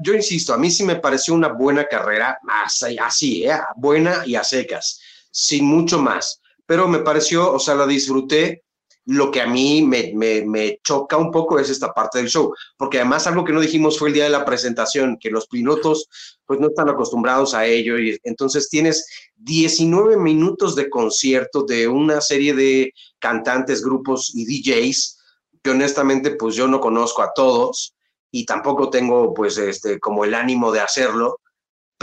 [0.00, 3.58] yo insisto, a mí sí me pareció una buena carrera, así, así ¿eh?
[3.76, 5.00] buena y a secas,
[5.34, 8.62] sin mucho más, pero me pareció, o sea, la disfruté.
[9.06, 13.00] Lo que a mí me, me, choca un poco es esta parte del show, porque
[13.00, 16.08] además algo que no dijimos fue el día de la presentación, que los pilotos
[16.46, 22.22] pues no están acostumbrados a ello y entonces tienes 19 minutos de concierto de una
[22.22, 25.18] serie de cantantes, grupos y DJs
[25.62, 27.94] que honestamente pues yo no conozco a todos
[28.30, 31.40] y tampoco tengo pues este como el ánimo de hacerlo,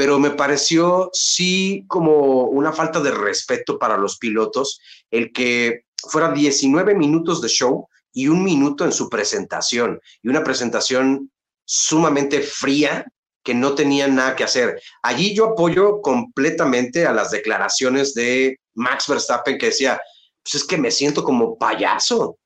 [0.01, 6.31] pero me pareció sí como una falta de respeto para los pilotos el que fuera
[6.31, 11.31] 19 minutos de show y un minuto en su presentación, y una presentación
[11.65, 13.05] sumamente fría
[13.43, 14.81] que no tenía nada que hacer.
[15.03, 20.01] Allí yo apoyo completamente a las declaraciones de Max Verstappen que decía,
[20.41, 22.39] pues es que me siento como payaso.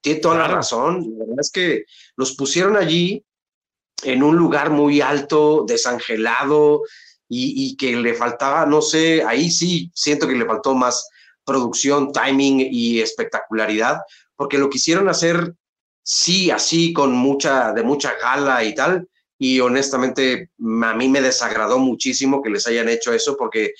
[0.00, 1.04] Tiene toda la razón.
[1.18, 1.84] La verdad es que
[2.16, 3.22] los pusieron allí
[4.02, 6.82] en un lugar muy alto, desangelado,
[7.34, 11.08] y, que le faltaba, no sé, ahí sí siento que le faltó más
[11.44, 14.00] producción, timing y espectacularidad,
[14.36, 15.54] porque lo quisieron hacer
[16.02, 21.78] sí, así, con mucha, de mucha gala y tal, y honestamente a mí me desagradó
[21.78, 23.72] muchísimo que les hayan hecho eso, porque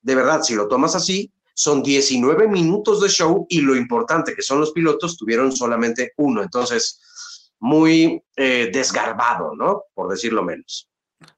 [0.00, 4.42] de verdad, si lo tomas así, son 19 minutos de show y lo importante que
[4.42, 7.00] son los pilotos tuvieron solamente uno, entonces
[7.58, 9.84] muy eh, desgarbado, ¿no?
[9.94, 10.88] Por decirlo menos.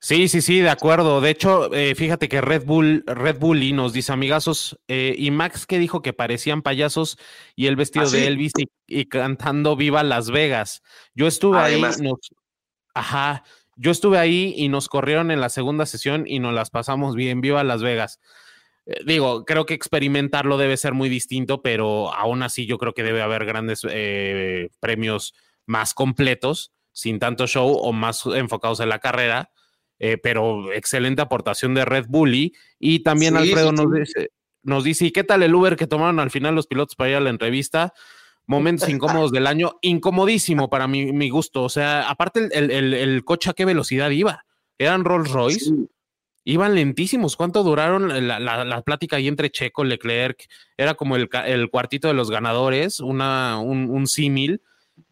[0.05, 1.21] Sí, sí, sí, de acuerdo.
[1.21, 5.67] De hecho, eh, fíjate que Red Bull, Red Bully nos dice, amigazos, eh, y Max
[5.67, 7.19] que dijo que parecían payasos
[7.57, 8.53] y el vestido ¿Ah, de Elvis
[8.87, 10.83] y, cantando Viva Las Vegas.
[11.15, 11.83] Yo estuve ahí,
[12.93, 13.45] ajá,
[13.77, 17.41] yo estuve ahí y nos corrieron en la segunda sesión y nos las pasamos bien,
[17.41, 18.21] Viva Las Vegas.
[18.85, 23.03] Eh, digo, creo que experimentarlo debe ser muy distinto, pero aún así yo creo que
[23.03, 23.87] debe haber grandes
[24.81, 29.51] premios más completos, sin tanto show o más enfocados en la carrera
[29.99, 32.55] eh, pero excelente aportación de Red Bully.
[32.79, 34.31] Y también Alfredo nos, Dice,
[34.63, 37.17] nos dice, ¿y qué tal el Uber que tomaron al final los pilotos para ir
[37.17, 37.93] a la entrevista?
[38.47, 41.63] Momentos incómodos del año, incomodísimo para mi, mi gusto.
[41.63, 44.45] O sea, aparte el, el, el, coche a qué velocidad iba.
[44.77, 45.73] Eran Rolls Royce.
[46.47, 47.37] Iban lentísimos.
[47.37, 50.45] ¿Cuánto duraron la, la, la, plática ahí entre Checo, Leclerc?
[50.77, 54.61] Era como el, el cuartito de los ganadores, una, un, un símil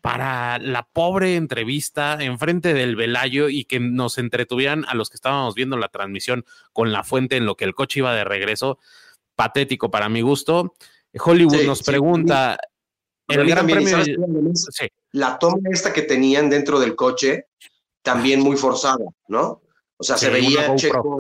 [0.01, 5.55] para la pobre entrevista enfrente del Velayo y que nos entretuvieran a los que estábamos
[5.55, 8.79] viendo la transmisión con la fuente en lo que el coche iba de regreso.
[9.35, 10.75] Patético para mi gusto.
[11.14, 12.59] Hollywood nos pregunta.
[13.28, 13.99] el gran premio.
[15.12, 17.47] La toma esta que tenían dentro del coche,
[18.03, 19.62] también muy forzada, ¿no?
[19.97, 21.18] O sea, se veía Checo.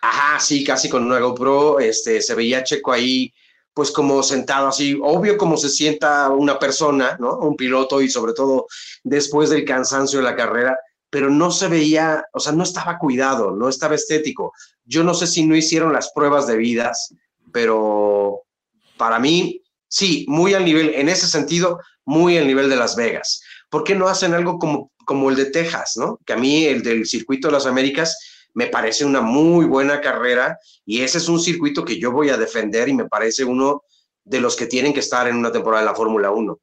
[0.00, 3.32] Ajá, sí, casi con una GoPro, este, se veía Checo ahí
[3.74, 7.38] pues como sentado así, obvio como se sienta una persona, ¿no?
[7.38, 8.66] Un piloto y sobre todo
[9.02, 10.76] después del cansancio de la carrera,
[11.10, 14.52] pero no se veía, o sea, no estaba cuidado, no estaba estético.
[14.84, 17.14] Yo no sé si no hicieron las pruebas debidas,
[17.52, 18.42] pero
[18.96, 23.42] para mí, sí, muy al nivel, en ese sentido, muy al nivel de Las Vegas.
[23.70, 26.18] ¿Por qué no hacen algo como como el de Texas, ¿no?
[26.24, 28.16] Que a mí el del circuito de las Américas
[28.54, 32.36] me parece una muy buena carrera y ese es un circuito que yo voy a
[32.36, 33.82] defender y me parece uno
[34.24, 36.58] de los que tienen que estar en una temporada de la Fórmula 1.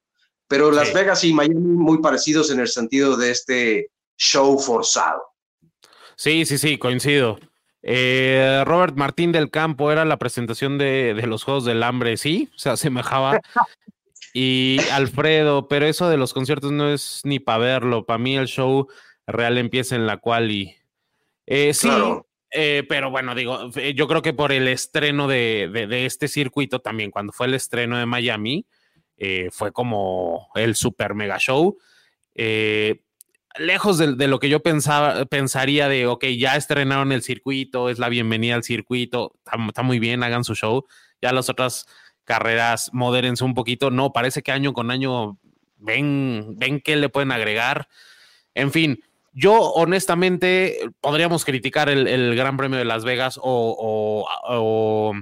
[0.48, 5.22] Pero Las Vegas y Miami muy parecidos en el sentido de este show forzado.
[6.16, 7.40] Sí, sí, sí, coincido.
[7.82, 12.50] Eh, Robert Martín del Campo era la presentación de, de, los Juegos del Hambre, sí,
[12.56, 13.40] se asemejaba.
[14.34, 18.06] Y Alfredo, pero eso de los conciertos no es ni para verlo.
[18.06, 18.88] Para mí el show
[19.28, 20.76] real empieza en la cual y
[21.50, 21.90] eh, sí,
[22.52, 26.80] eh, pero bueno, digo, eh, yo creo que por el estreno de, de, este circuito
[26.80, 28.66] también, cuando fue el estreno de Miami,
[29.52, 31.78] fue como el super mega show.
[33.58, 38.00] lejos de, de, lo que yo pensaba, pensaría de, ok, ya estrenaron el circuito, es
[38.00, 40.86] la bienvenida al circuito, está, está muy bien, hagan su show.
[41.22, 41.86] Ya las otras
[42.24, 43.92] carreras modérense un poquito.
[43.92, 45.40] No, parece que año con año
[45.78, 47.90] ven, ven qué le pueden agregar.
[48.54, 49.04] En fin,
[49.34, 55.14] yo honestamente podríamos criticar el, Gran Premio de Las Vegas o, o,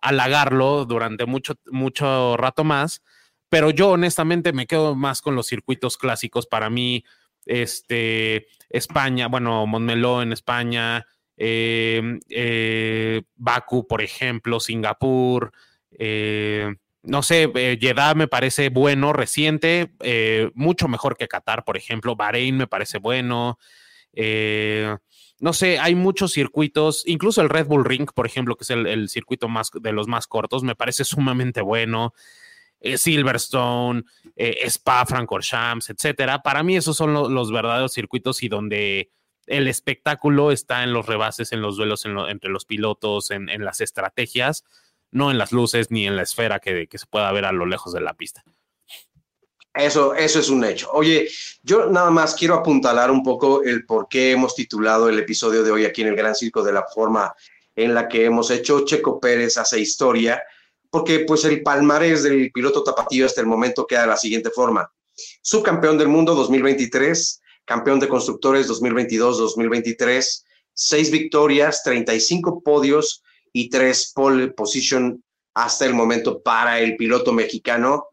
[0.00, 3.02] halagarlo durante mucho, mucho rato más,
[3.48, 6.46] pero yo honestamente me quedo más con los circuitos clásicos.
[6.46, 7.04] Para mí,
[7.44, 11.06] este, España, bueno, Montmeló en España,
[11.36, 15.52] eh, eh, Baku, por ejemplo, Singapur,
[15.98, 21.76] eh, no sé, eh, Jeddah me parece bueno, reciente, eh, mucho mejor que Qatar, por
[21.76, 22.16] ejemplo.
[22.16, 23.58] Bahrein me parece bueno.
[25.38, 29.08] no sé, hay muchos circuitos, incluso el Red Bull Ring, por ejemplo, que es el,
[29.08, 32.14] circuito más de los más cortos, me parece sumamente bueno.
[32.82, 34.04] Silverstone,
[34.36, 36.42] Spa, Francorchamps, etcétera.
[36.42, 39.10] Para mí, esos son los verdaderos circuitos y donde
[39.46, 44.64] el espectáculo está en los rebases, en los duelos entre los pilotos, en las estrategias
[45.12, 47.92] no en las luces ni en la esfera que, se pueda ver a lo lejos
[47.92, 48.44] de la pista.
[49.74, 50.90] Eso, eso es un hecho.
[50.92, 51.28] Oye,
[51.62, 55.70] yo nada más quiero apuntalar un poco el por qué hemos titulado el episodio de
[55.70, 57.32] hoy aquí en el Gran Circo de la forma
[57.76, 58.84] en la que hemos hecho.
[58.84, 60.42] Checo Pérez hace historia,
[60.90, 64.90] porque pues el palmarés del piloto tapatío hasta el momento queda de la siguiente forma.
[65.42, 73.22] Subcampeón del mundo 2023, campeón de constructores 2022-2023, seis victorias, 35 podios,
[73.52, 75.22] y tres pole position
[75.54, 78.08] hasta el momento para el piloto mexicano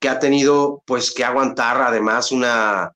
[0.00, 2.92] que ha tenido pues que aguantar además una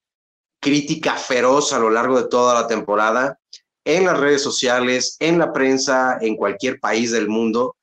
[0.61, 3.38] crítica feroz a lo largo de toda la temporada
[3.84, 7.76] en las redes sociales, en la prensa, en cualquier país del mundo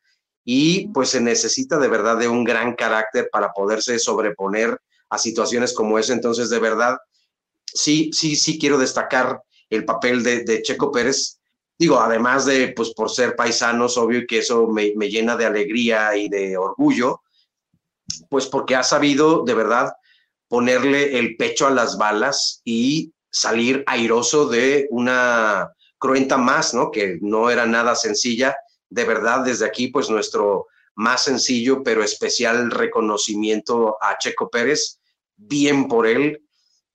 [0.46, 4.80] y pues se necesita de verdad de un gran carácter para poderse sobreponer
[5.10, 6.14] a situaciones como esa.
[6.14, 6.98] Entonces, de verdad,
[7.66, 11.39] sí, sí, sí quiero destacar el papel de, de Checo Pérez
[11.80, 16.28] digo, además de, pues por ser paisanos, obvio que eso me, llena de alegría y
[16.28, 17.22] de orgullo,
[18.30, 19.94] pues porque ha sabido de verdad
[20.50, 26.92] ponerle el pecho a las balas y salir airoso de una cruenta más, ¿no?
[26.92, 28.58] Que no era nada sencilla.
[28.90, 35.00] De verdad, desde aquí, pues nuestro más sencillo pero especial reconocimiento a Checo Pérez.
[35.38, 36.44] Bien por él.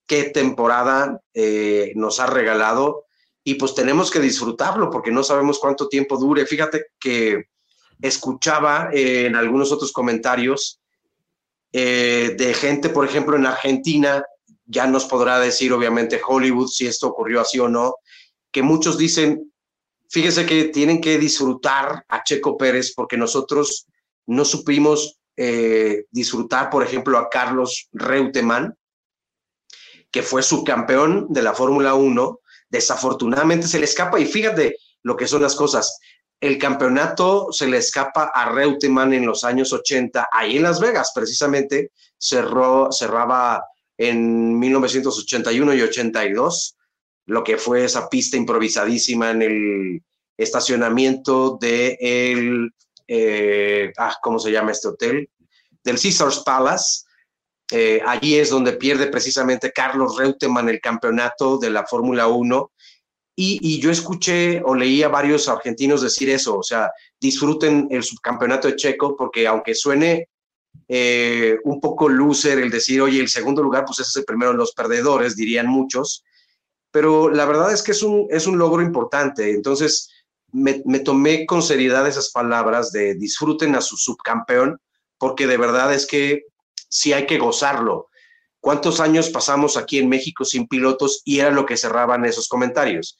[0.06, 3.03] Qué temporada eh, nos ha regalado
[3.44, 6.46] y pues tenemos que disfrutarlo porque no sabemos cuánto tiempo dure.
[6.46, 7.44] Fíjate que
[8.00, 10.80] escuchaba eh, en algunos otros comentarios
[11.70, 14.24] eh, de gente, por ejemplo, en Argentina,
[14.64, 17.96] ya nos podrá decir obviamente Hollywood si esto ocurrió así o no,
[18.50, 19.52] que muchos dicen,
[20.08, 23.86] fíjese que tienen que disfrutar a Checo Pérez porque nosotros
[24.26, 28.74] no supimos eh, disfrutar, por ejemplo, a Carlos Reutemann,
[30.10, 32.40] que fue subcampeón de la Fórmula 1
[32.74, 35.96] Desafortunadamente se le escapa y fíjate lo que son las cosas.
[36.40, 41.12] El campeonato se le escapa a Reutemann en los años 80, ahí en Las Vegas
[41.14, 43.62] precisamente, cerró, cerraba
[43.96, 46.76] en 1981 y 82,
[47.26, 50.02] lo que fue esa pista improvisadísima en el
[50.36, 52.74] estacionamiento de el,
[53.06, 55.30] eh, ah, ¿cómo se llama este hotel?
[55.84, 57.04] Del Caesars Palace,
[57.72, 62.70] eh, allí es donde pierde precisamente Carlos Reutemann el campeonato de la Fórmula 1.
[63.36, 68.68] Y, yo escuché o leí a varios argentinos decir eso, o sea, disfruten el subcampeonato
[68.68, 70.28] de Checo, porque aunque suene
[70.86, 74.52] eh, un poco loser el decir, oye, el segundo lugar, pues ese es el primero
[74.52, 76.22] de los perdedores, dirían muchos,
[76.92, 79.50] pero la verdad es que es un, es un logro importante.
[79.50, 80.10] Entonces,
[80.52, 84.78] me, me tomé con seriedad esas palabras de disfruten a su subcampeón,
[85.18, 86.44] porque de verdad es que
[86.94, 88.08] sí hay que gozarlo.
[88.60, 91.22] ¿Cuántos años pasamos aquí en México sin pilotos?
[91.24, 93.18] Y era lo que cerraban esos comentarios.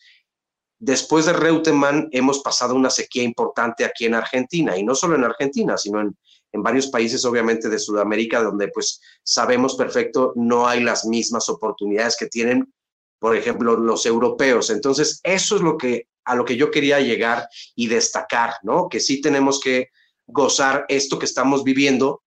[0.78, 5.24] Después de Reutemann hemos pasado una sequía importante aquí en Argentina, y no solo en
[5.24, 6.16] Argentina, sino en,
[6.52, 12.16] en varios países, obviamente, de Sudamérica, donde pues sabemos perfecto, no hay las mismas oportunidades
[12.16, 12.72] que tienen
[13.24, 14.68] por ejemplo, los europeos.
[14.68, 18.90] Entonces, eso es lo que a lo que yo quería llegar y destacar, ¿no?
[18.90, 19.88] Que sí tenemos que
[20.26, 22.23] gozar esto que estamos viviendo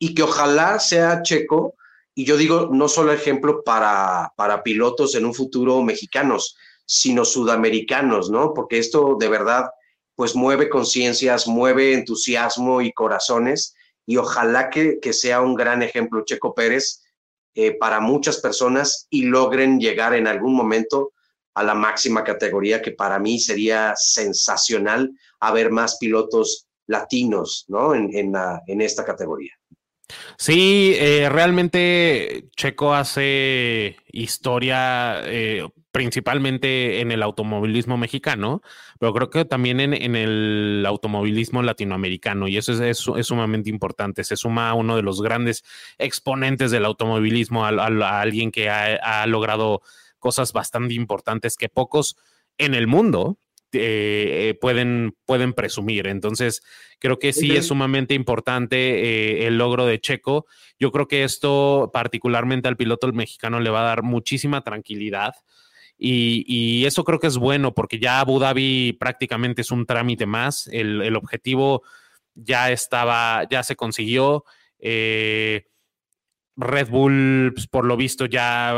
[0.00, 1.76] y que ojalá sea Checo,
[2.16, 8.30] y yo digo no solo ejemplo para, para pilotos en un futuro mexicanos, sino sudamericanos,
[8.30, 8.52] ¿no?
[8.52, 9.70] Porque esto de verdad
[10.16, 13.74] pues mueve conciencias, mueve entusiasmo y corazones
[14.06, 17.02] y ojalá que, sea un gran ejemplo Checo Pérez
[17.54, 21.12] eh, para muchas personas y logren llegar en algún momento
[21.54, 27.94] a la máxima categoría, que para mí sería sensacional haber más pilotos latinos ¿no?
[27.94, 29.52] en, en, esta categoría.
[30.36, 38.62] Sí, eh, realmente Checo hace historia eh, principalmente en el automovilismo mexicano,
[38.98, 44.24] pero creo que también en, el automovilismo latinoamericano, y eso es, sumamente importante.
[44.24, 45.64] Se suma a uno de los grandes
[45.98, 49.82] exponentes del automovilismo, a, alguien que ha, logrado
[50.18, 52.16] cosas bastante importantes que pocos
[52.58, 53.38] en el mundo
[53.72, 56.06] eh, pueden, pueden presumir.
[56.06, 56.62] Entonces,
[56.98, 60.46] creo que sí es sumamente importante eh, el logro de Checo.
[60.78, 65.34] Yo creo que esto particularmente al piloto mexicano le va a dar muchísima tranquilidad.
[66.02, 70.66] Y, eso creo que es bueno porque ya Abu Dhabi prácticamente es un trámite más.
[70.68, 71.82] El, el objetivo
[72.34, 74.44] ya estaba, ya se consiguió.
[74.78, 75.66] Eh,
[76.60, 78.74] Red Bull, pues, por lo visto ya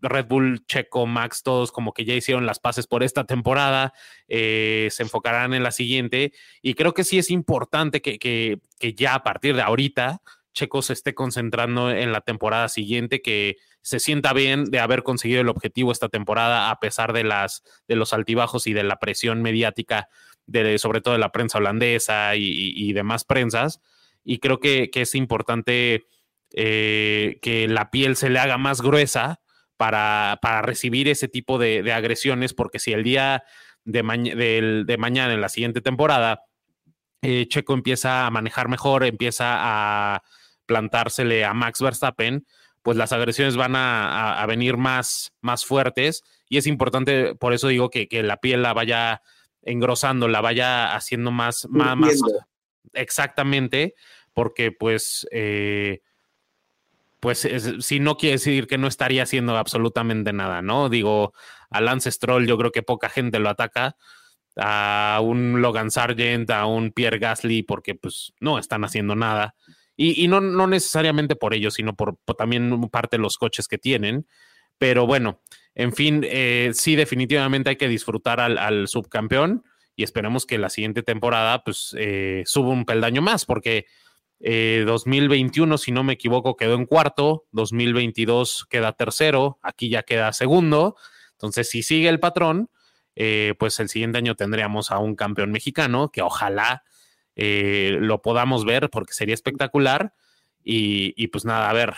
[0.00, 3.92] Red Bull, Checo, Max, todos como que ya hicieron las paces por esta temporada,
[4.26, 6.32] eh, se enfocarán en la siguiente
[6.62, 8.60] y creo que sí es importante que, que,
[8.94, 10.22] ya a partir de ahorita
[10.54, 15.42] Checo se esté concentrando en la temporada siguiente, que se sienta bien de haber conseguido
[15.42, 19.42] el objetivo esta temporada a pesar de, las, de los altibajos y de la presión
[19.42, 20.08] mediática,
[20.46, 23.82] de, sobre todo de la prensa holandesa y, demás prensas.
[24.24, 26.06] Y creo que, que es importante
[26.52, 29.40] eh, que la piel se le haga más gruesa
[29.76, 33.44] para, recibir ese tipo de, agresiones, porque si el día
[33.84, 36.42] de, mañana, en la siguiente temporada,
[37.22, 40.22] eh, Checo empieza a manejar mejor, empieza a
[40.66, 42.46] plantársele a Max Verstappen,
[42.82, 46.22] pues las agresiones van a, venir más, más fuertes.
[46.48, 49.22] Y es importante, por eso digo que, la piel la vaya
[49.62, 52.20] engrosando, la vaya haciendo más, más,
[52.92, 53.94] exactamente,
[54.32, 56.00] porque pues eh,
[57.26, 57.44] pues
[57.80, 60.88] si no quiere decir que no estaría haciendo absolutamente nada, ¿no?
[60.88, 61.34] Digo,
[61.70, 63.96] a Lance Stroll yo creo que poca gente lo ataca,
[64.54, 69.56] a un Logan Sargent, a un Pierre Gasly, porque pues no están haciendo nada.
[69.96, 74.28] Y, no, necesariamente por ellos, sino por, también parte de los coches que tienen.
[74.78, 75.42] Pero bueno,
[75.74, 79.64] en fin, eh, sí, definitivamente hay que disfrutar al, subcampeón
[79.96, 83.86] y esperemos que la siguiente temporada pues eh, suba un peldaño más, porque
[84.40, 90.32] 2021, eh, si no me equivoco, quedó en cuarto, 2022 queda tercero, aquí ya queda
[90.32, 90.96] segundo.
[91.32, 92.70] Entonces, si sigue el patrón,
[93.14, 96.84] eh, pues el siguiente año tendríamos a un campeón mexicano que ojalá
[97.34, 100.14] eh, lo podamos ver porque sería espectacular.
[100.68, 101.94] Y, pues nada, a ver,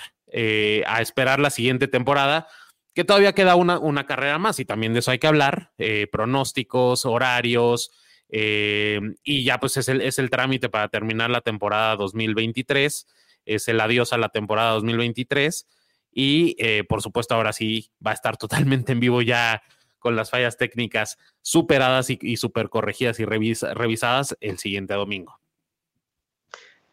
[0.87, 2.49] a esperar la siguiente temporada,
[2.95, 5.73] que todavía queda una, una, carrera más y también de eso hay que hablar,
[6.13, 7.91] pronósticos, horarios,
[8.31, 13.07] eh, y ya pues es el, es el trámite para terminar la temporada 2023,
[13.47, 15.67] es el adiós a la temporada 2023
[16.13, 19.63] y eh, por supuesto ahora sí va a estar totalmente en vivo ya
[19.99, 25.41] con las fallas técnicas superadas y, super corregidas y revisadas el siguiente domingo.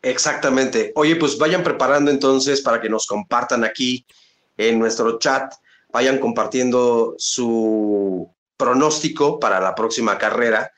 [0.02, 0.92] Exactamente.
[0.96, 4.06] Oye, pues vayan preparando entonces para que nos compartan aquí
[4.58, 5.54] en nuestro chat,
[5.92, 10.72] vayan compartiendo su pronóstico para la próxima carrera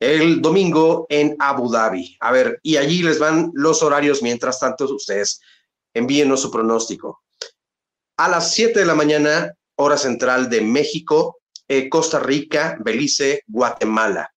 [0.00, 2.16] el domingo en Abu Dhabi.
[2.20, 4.22] A ver, y allí les van los horarios.
[4.22, 5.40] Mientras tanto, ustedes
[5.92, 7.22] envíenos su pronóstico.
[8.16, 11.38] A las 7 de la mañana, hora central de México,
[11.68, 14.32] eh, Costa Rica, Belice, Guatemala.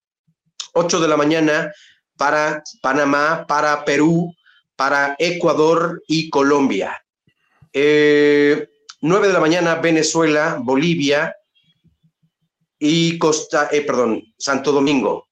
[0.74, 1.72] 8 de la mañana
[2.16, 4.34] para Panamá, para Perú,
[4.76, 7.02] para Ecuador y Colombia.
[7.72, 8.68] Eh,
[9.00, 11.34] 9 de la mañana, Venezuela, Bolivia
[12.78, 15.26] y Costa, eh, perdón, Santo Domingo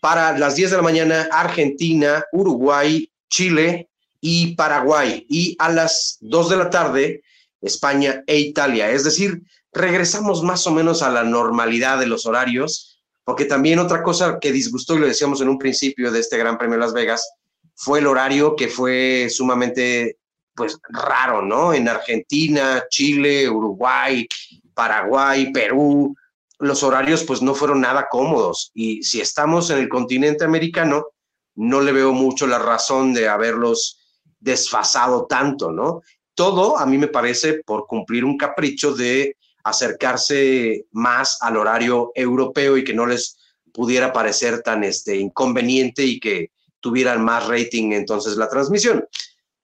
[0.00, 3.88] para las 10 de la mañana Argentina, Uruguay, Chile
[4.20, 5.26] y Paraguay.
[5.28, 7.22] Y a las 2 de la tarde
[7.60, 8.90] España e Italia.
[8.90, 9.42] Es decir,
[9.72, 14.52] regresamos más o menos a la normalidad de los horarios, porque también otra cosa que
[14.52, 17.28] disgustó, y lo decíamos en un principio de este Gran Premio de Las Vegas,
[17.74, 20.18] fue el horario que fue sumamente,
[20.54, 21.72] pues, raro, ¿no?
[21.72, 24.26] En Argentina, Chile, Uruguay,
[24.74, 26.14] Paraguay, Perú,
[26.60, 31.06] los horarios pues no fueron nada cómodos y si estamos en el continente americano,
[31.54, 33.98] no le veo mucho la razón de haberlos
[34.38, 36.02] desfasado tanto, ¿no?
[36.34, 42.76] Todo a mí me parece por cumplir un capricho de acercarse más al horario europeo
[42.76, 43.38] y que no les
[43.72, 46.50] pudiera parecer tan este, inconveniente y que
[46.80, 49.04] tuvieran más rating entonces la transmisión.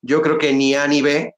[0.02, 1.34] Yo creo que ni A ni B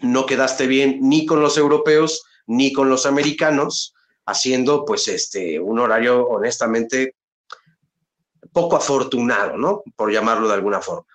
[0.00, 3.94] no quedaste bien ni con los europeos ni con los americanos,
[4.28, 7.14] haciendo pues este un horario honestamente
[8.52, 9.82] poco afortunado, ¿no?
[9.96, 11.06] Por llamarlo de alguna forma.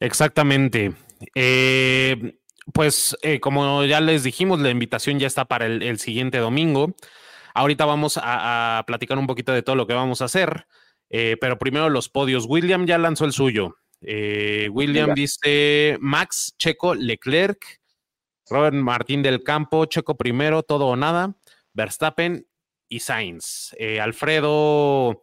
[0.00, 0.92] Exactamente.
[1.34, 2.38] Eh,
[2.72, 6.94] pues eh, como ya les dijimos, la invitación ya está para el, siguiente domingo.
[7.54, 10.66] Ahorita vamos a, platicar un poquito de todo lo que vamos a hacer,
[11.08, 12.46] eh, pero primero los podios.
[12.46, 13.76] William ya lanzó el suyo.
[14.00, 17.80] William dice Max, Checo, Leclerc,
[18.48, 21.34] Robert Martín del Campo, Checo primero, todo o nada,
[21.72, 22.46] Verstappen
[22.88, 23.74] y Sainz.
[24.00, 25.22] Alfredo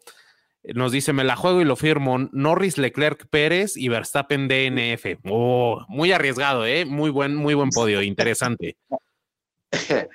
[0.74, 2.18] nos dice, me la juego y lo firmo.
[2.32, 5.20] Norris, Leclerc, Pérez y Verstappen DNF.
[5.30, 6.86] Oh, muy arriesgado, ¿eh?
[6.86, 8.78] Muy buen, muy buen podio, interesante.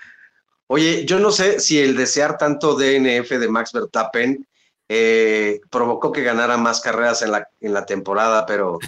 [0.66, 4.46] Oye, yo no sé si el desear tanto DNF de Max Verstappen
[4.88, 8.78] eh, provocó que ganara más carreras en la, en la temporada, pero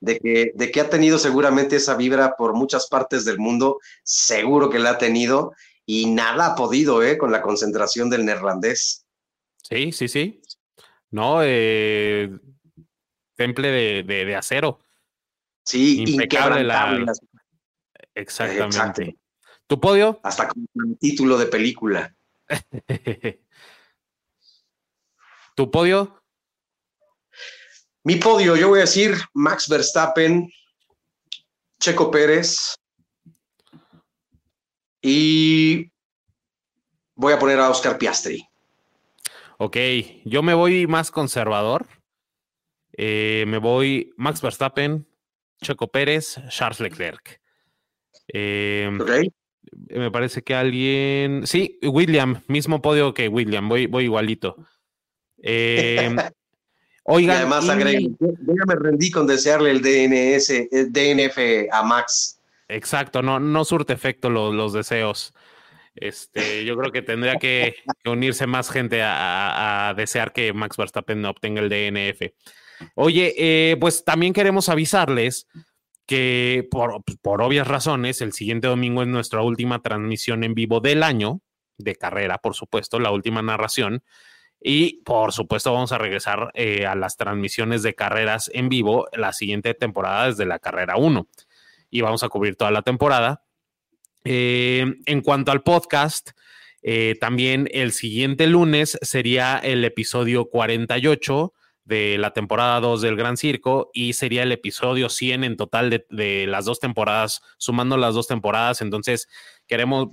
[0.00, 4.70] de que, de que ha tenido seguramente esa vibra por muchas partes del mundo, seguro
[4.70, 5.52] que la ha tenido
[5.86, 7.18] y nada ha podido, ¿eh?
[7.18, 9.06] Con la concentración del neerlandés.
[9.62, 10.42] Sí, sí, sí.
[11.14, 11.38] ¿no?
[11.44, 12.28] Eh,
[13.36, 14.80] temple de, acero.
[15.64, 17.04] Sí, impecable la...
[18.14, 19.16] Exactamente.
[19.68, 20.18] ¿Tu podio?
[20.24, 22.14] Hasta con un título de película.
[25.54, 26.20] ¿Tu podio?
[28.02, 30.50] Mi podio, yo voy a decir Max Verstappen,
[31.78, 32.74] Checo Pérez
[35.04, 35.92] y
[37.14, 38.48] voy a poner a Oscar Piastri.
[39.58, 39.76] Ok,
[40.24, 41.86] yo me voy más conservador.
[42.96, 45.06] Eh, me voy Max Verstappen,
[45.60, 47.40] Checo Pérez, Charles Leclerc.
[48.32, 48.90] Eh,
[49.90, 51.46] me parece que alguien.
[51.46, 54.56] Sí, William, mismo podio que William, voy, voy igualito.
[55.42, 56.16] Eh,
[57.04, 57.36] oigan.
[57.36, 62.40] Y además, yo me rendí con desearle el DNS, el DNF a Max.
[62.68, 65.34] Exacto, no, no surte efecto los deseos.
[65.94, 71.60] Este, yo creo que tendría que, unirse más gente a, desear que Max Verstappen obtenga
[71.60, 72.32] el DNF.
[72.94, 75.46] Oye, eh, pues también queremos avisarles
[76.06, 81.02] que por, por, obvias razones, el siguiente domingo es nuestra última transmisión en vivo del
[81.02, 81.40] año,
[81.78, 84.02] de carrera, por supuesto, la última narración.
[84.60, 89.32] Y por supuesto vamos a regresar eh, a las transmisiones de carreras en vivo la
[89.34, 91.28] siguiente temporada desde la carrera 1.
[91.94, 93.44] Y vamos a cubrir toda la temporada.
[94.24, 96.30] Eh, en cuanto al podcast,
[96.82, 101.52] eh, también el siguiente lunes sería el episodio 48
[101.84, 106.46] de la temporada 2 del Gran Circo y sería el episodio 100 en total de,
[106.48, 108.80] las dos temporadas, sumando las dos temporadas.
[108.80, 109.28] Entonces,
[109.68, 110.08] queremos,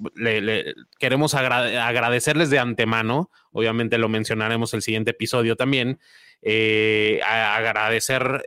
[1.00, 6.00] queremos agradecerles de antemano, obviamente lo mencionaremos el siguiente episodio también,
[6.44, 8.46] eh, agradecer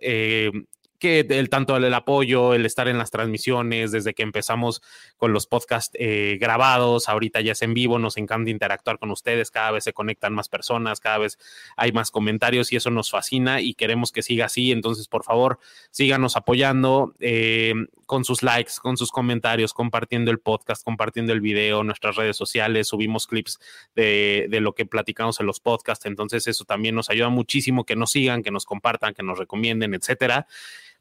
[1.05, 4.80] que el tanto el apoyo, el estar en las transmisiones, desde que empezamos
[5.18, 9.50] con los podcasts eh, grabados, ahorita ya es en vivo, nos encanta interactuar con ustedes,
[9.50, 11.38] cada vez se conectan más personas, cada vez
[11.76, 15.59] hay más comentarios y eso nos fascina y queremos que siga así, entonces por favor
[15.90, 17.74] síganos apoyando eh,
[18.07, 22.88] con sus likes, con sus comentarios, compartiendo el podcast, compartiendo el video, nuestras redes sociales,
[22.88, 23.61] subimos clips
[23.94, 27.94] de, de lo que platicamos en los podcasts, entonces eso también nos ayuda muchísimo que
[27.94, 30.46] nos sigan, que nos compartan, que nos recomienden, etcétera.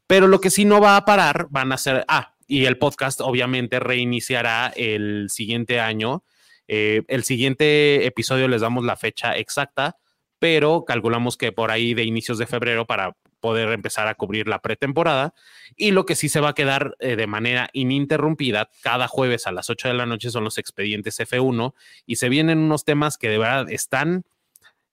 [0.06, 3.20] Pero lo que sí no va a parar van a ser, ah, y el podcast
[3.20, 6.24] obviamente reiniciará el siguiente año.
[6.68, 9.96] Eh, el siguiente episodio les damos la fecha exacta,
[10.38, 14.60] pero calculamos que por ahí de inicios de febrero para poder empezar a cubrir la
[14.60, 15.34] pretemporada.
[15.76, 19.52] Y lo que sí se va a quedar eh, de manera ininterrumpida cada jueves a
[19.52, 21.74] las 8 de la noche son los expedientes F1
[22.06, 24.24] y se vienen unos temas que de verdad están,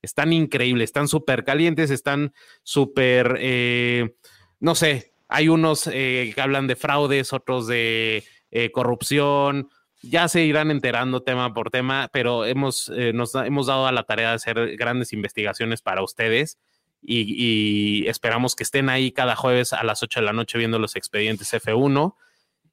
[0.02, 2.34] están increíbles, están súper calientes, están
[2.64, 3.38] súper...
[3.40, 4.16] Eh,
[4.62, 9.70] no sé, hay unos eh, que hablan de fraudes, otros de eh, corrupción.
[10.04, 14.04] Ya se irán enterando tema por tema, pero hemos, eh, nos hemos dado a la
[14.04, 16.58] tarea de hacer grandes investigaciones para ustedes
[17.02, 20.96] y, esperamos que estén ahí cada jueves a las 8 de la noche viendo los
[20.96, 22.16] expedientes F1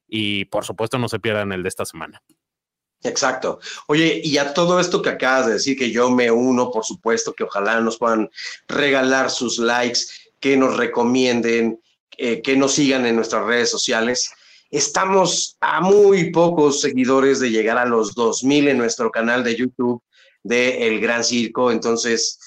[0.07, 2.21] y por supuesto no se pierdan el de esta semana.
[3.01, 3.59] Exacto.
[3.87, 7.33] Oye, y a todo esto que acabas de decir, que yo me uno, por supuesto,
[7.33, 8.29] que ojalá nos puedan
[8.67, 10.01] regalar sus likes,
[10.39, 11.79] que nos recomienden,
[12.17, 14.31] eh, que nos sigan en nuestras redes sociales.
[14.71, 20.01] Estamos a muy pocos seguidores de llegar a los 2000 en nuestro canal de YouTube
[20.43, 21.71] de El Gran Circo.
[21.71, 22.39] Entonces,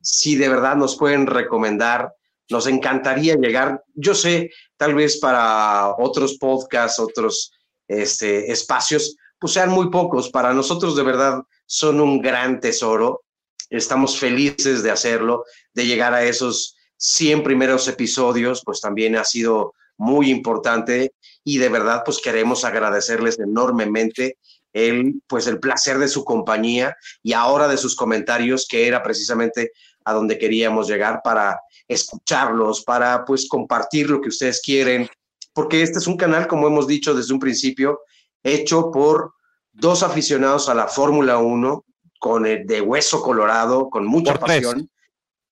[0.00, 2.12] si de verdad nos pueden recomendar,
[2.50, 3.82] nos encantaría llegar.
[3.94, 7.52] Yo sé, tal vez para otros podcasts, otros
[7.88, 10.28] este, espacios, pues sean muy pocos.
[10.30, 13.22] Para nosotros de verdad son un gran tesoro.
[13.70, 19.74] Estamos felices de hacerlo, de llegar a esos 100 primeros episodios, pues también ha sido
[19.96, 24.38] muy importante y de verdad pues queremos agradecerles enormemente
[24.72, 29.72] el pues el placer de su compañía y ahora de sus comentarios que era precisamente
[30.04, 35.08] a donde queríamos llegar para escucharlos, para pues compartir lo que ustedes quieren,
[35.52, 38.00] porque este es un canal como hemos dicho desde un principio
[38.42, 39.34] hecho por
[39.72, 41.84] dos aficionados a la Fórmula 1
[42.18, 44.90] con el de hueso colorado, con mucha pasión.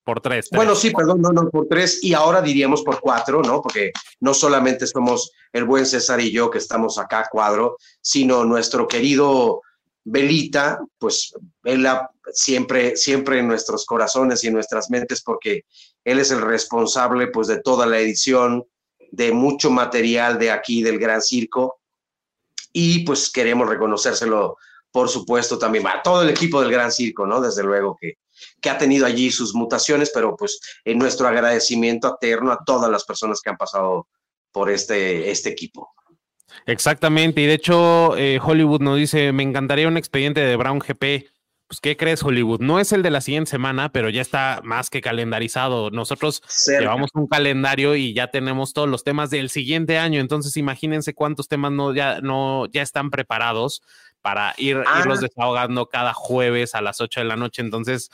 [0.09, 3.61] Por tres, Bueno, sí, perdón, no, no, por tres y ahora diríamos por cuatro, ¿no?
[3.61, 3.91] Porque
[4.21, 9.61] no solamente somos el buen César y yo que estamos acá cuadro, sino nuestro querido
[10.03, 11.31] Belita, pues
[11.63, 11.87] él
[12.33, 15.65] siempre, siempre en nuestros corazones y en nuestras mentes, porque
[16.03, 18.65] él es el responsable, pues, de toda la edición,
[19.11, 21.81] de mucho material de aquí del Gran Circo,
[22.73, 24.57] y pues queremos reconocérselo,
[24.91, 27.39] por supuesto, también a todo el equipo del Gran Circo, ¿no?
[27.41, 28.15] Desde luego que
[28.61, 33.05] que ha tenido allí sus mutaciones, pero pues en nuestro agradecimiento eterno a todas las
[33.05, 34.07] personas que han pasado
[34.51, 35.89] por este, este equipo.
[36.65, 41.29] Exactamente, y de hecho eh, Hollywood nos dice, me encantaría un expediente de Brown GP.
[41.67, 42.61] Pues, ¿qué crees, Hollywood?
[42.61, 45.91] No es el de la siguiente semana, pero ya está más que calendarizado.
[45.91, 50.19] Nosotros llevamos un calendario y ya tenemos todos los temas del siguiente año.
[50.19, 53.83] Entonces, imagínense cuántos temas no ya, no, ya están preparados
[54.21, 54.99] para ir, ah.
[54.99, 57.61] irlos desahogando cada jueves a las 8 de la noche.
[57.61, 58.09] Entonces,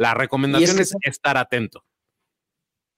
[0.00, 1.84] la recomendación es, estar atento.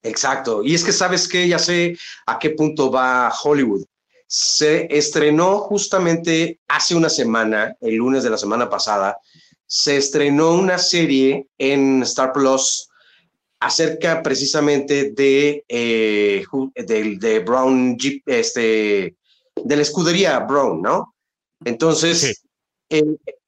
[0.03, 0.63] Exacto.
[0.63, 3.83] Y es que sabes que ya sé a qué punto va Hollywood.
[4.25, 9.17] Se estrenó justamente hace una semana, el lunes de la semana pasada,
[9.65, 12.87] se estrenó una serie en Star Plus
[13.59, 19.17] acerca precisamente de, eh, de, Brown Jeep, este,
[19.61, 21.15] de la escudería Brown, ¿no?
[21.65, 22.43] Entonces,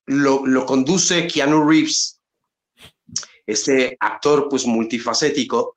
[0.08, 2.15] lo, lo, conduce Keanu Reeves,
[3.46, 5.76] este actor pues multifacético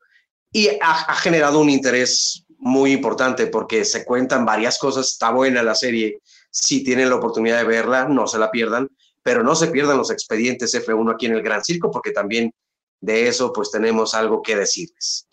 [0.53, 5.75] y ha, generado un interés muy importante porque se cuentan varias cosas, está buena la
[5.75, 8.89] serie, si tienen la oportunidad de verla, no se la pierdan,
[9.23, 12.53] pero no se pierdan los expedientes F1 aquí en el Gran Circo porque también
[13.01, 15.29] de eso pues tenemos algo que decirles.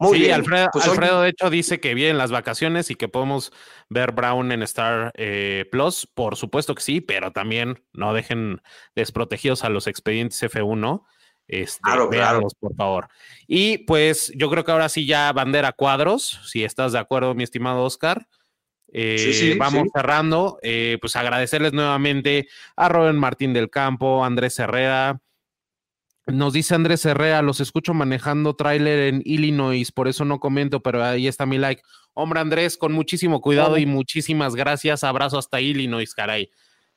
[0.00, 0.34] Muy bien.
[0.34, 3.52] Alfredo, pues, Alfredo, de hecho dice que vienen las vacaciones y que podemos
[3.88, 8.62] ver Brown en Star eh, Plus, por supuesto que sí, pero también no dejen
[8.94, 11.04] desprotegidos a los expedientes F1
[11.48, 12.10] este, claro,
[12.60, 13.08] por favor.
[13.46, 17.42] Y pues yo creo que ahora sí ya bandera cuadros, si estás de acuerdo, mi
[17.42, 18.28] estimado Oscar.
[18.90, 25.20] Eh, vamos cerrando, eh, pues agradecerles nuevamente a Robert Martín del Campo, Andrés Herrera.
[26.26, 31.02] Nos dice Andrés Herrera, los escucho manejando tráiler en Illinois, por eso no comento, pero
[31.02, 31.82] ahí está mi like.
[32.12, 35.04] Hombre Andrés, con muchísimo cuidado y muchísimas gracias.
[35.04, 36.50] Abrazo hasta Illinois, caray.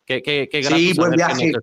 [0.06, 1.54] Qué, qué, qué sí, buen viaje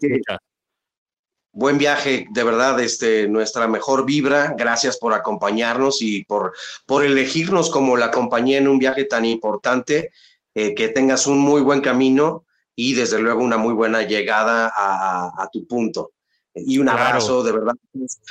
[1.59, 4.55] buen viaje, de verdad, este, nuestra mejor vibra.
[4.57, 6.53] Gracias por acompañarnos y por,
[6.87, 10.13] por elegirnos como la compañía en un viaje tan importante.
[10.55, 12.45] Eh, que tengas un muy buen camino
[12.77, 16.13] y desde luego una muy buena llegada a, tu punto.
[16.55, 17.75] Y un abrazo, de verdad.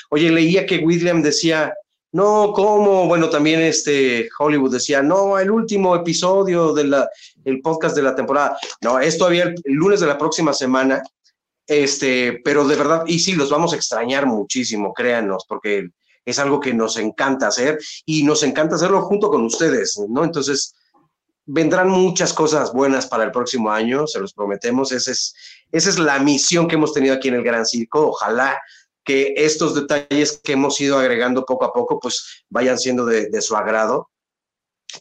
[0.10, 1.74] Oye, leía que William decía,
[2.14, 3.08] no, ¿cómo?
[3.08, 6.96] Bueno, también este Hollywood decía, no, el último episodio del
[7.44, 8.58] el podcast de la temporada.
[8.82, 11.04] No, es todavía el lunes de la próxima semana
[11.68, 15.90] este, pero de verdad, y sí, los vamos a extrañar muchísimo, créanos, porque
[16.26, 20.24] es algo que nos encanta hacer y nos encanta hacerlo junto con ustedes, ¿no?
[20.24, 20.76] Entonces,
[21.46, 24.92] vendrán muchas cosas buenas para el próximo año, se los prometemos.
[24.92, 25.34] Esa es,
[25.72, 28.10] esa es la misión que hemos tenido aquí en el Gran Circo.
[28.10, 28.60] Ojalá
[29.04, 33.42] que estos detalles que hemos ido agregando poco a poco, pues vayan siendo de, de
[33.42, 34.10] su agrado.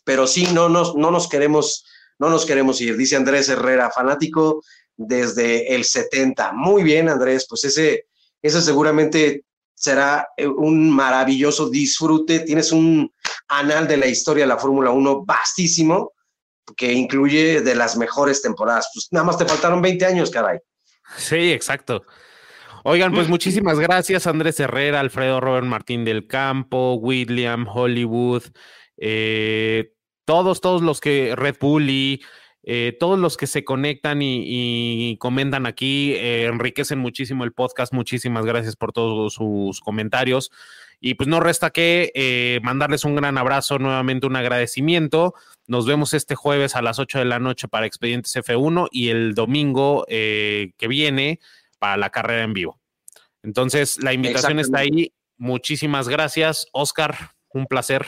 [0.04, 1.84] Pero sí, no nos, no nos queremos,
[2.20, 2.96] no nos queremos ir.
[2.96, 4.62] Dice Andrés Herrera, fanático
[4.96, 6.52] desde el 70.
[6.52, 8.06] Muy bien, Andrés, pues ese,
[8.42, 9.44] ese seguramente
[9.74, 12.40] será eh, un maravilloso disfrute.
[12.40, 13.12] Tienes un
[13.48, 16.12] anal de la historia de la Fórmula 1 vastísimo
[16.76, 18.90] que incluye de las mejores temporadas.
[18.92, 20.58] Pues nada más te faltaron 20 años, caray.
[21.16, 22.02] Sí, exacto.
[22.82, 28.44] Oigan, pues muchísimas gracias, Andrés Herrera, Alfredo Robert Martín del Campo, William, Hollywood,
[28.96, 29.92] eh,
[30.24, 32.22] todos, todos los que Red Bull y
[32.68, 37.92] eh, todos los que se conectan y, comentan aquí eh, enriquecen muchísimo el podcast.
[37.92, 40.50] Muchísimas gracias por todos sus comentarios.
[41.00, 45.34] Y pues no resta que eh, mandarles un gran abrazo, nuevamente un agradecimiento.
[45.68, 49.34] Nos vemos este jueves a las 8 de la noche para Expedientes F1 y el
[49.34, 51.38] domingo que viene
[51.78, 52.80] para la carrera en vivo.
[53.44, 55.12] Entonces, la invitación está ahí.
[55.36, 57.32] Muchísimas gracias, Oscar.
[57.50, 58.06] Un placer.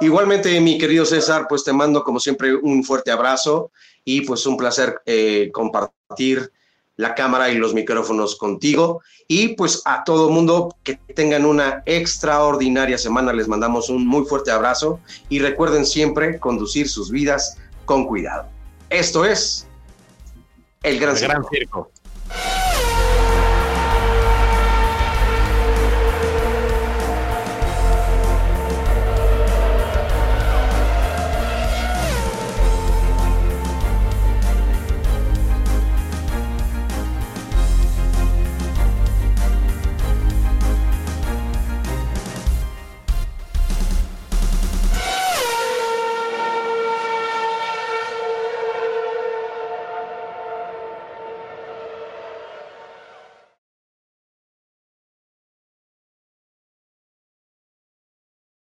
[0.00, 3.70] Igualmente, mi querido César, pues te mando como siempre un fuerte abrazo
[4.04, 6.52] y pues un placer eh, compartir
[6.96, 9.02] la cámara y los micrófonos contigo.
[9.26, 14.50] Y pues a todo mundo que tengan una extraordinaria semana, les mandamos un muy fuerte
[14.50, 18.48] abrazo y recuerden siempre conducir sus vidas con cuidado.
[18.90, 19.66] Esto es
[20.82, 21.90] el Gran, el gran Circo.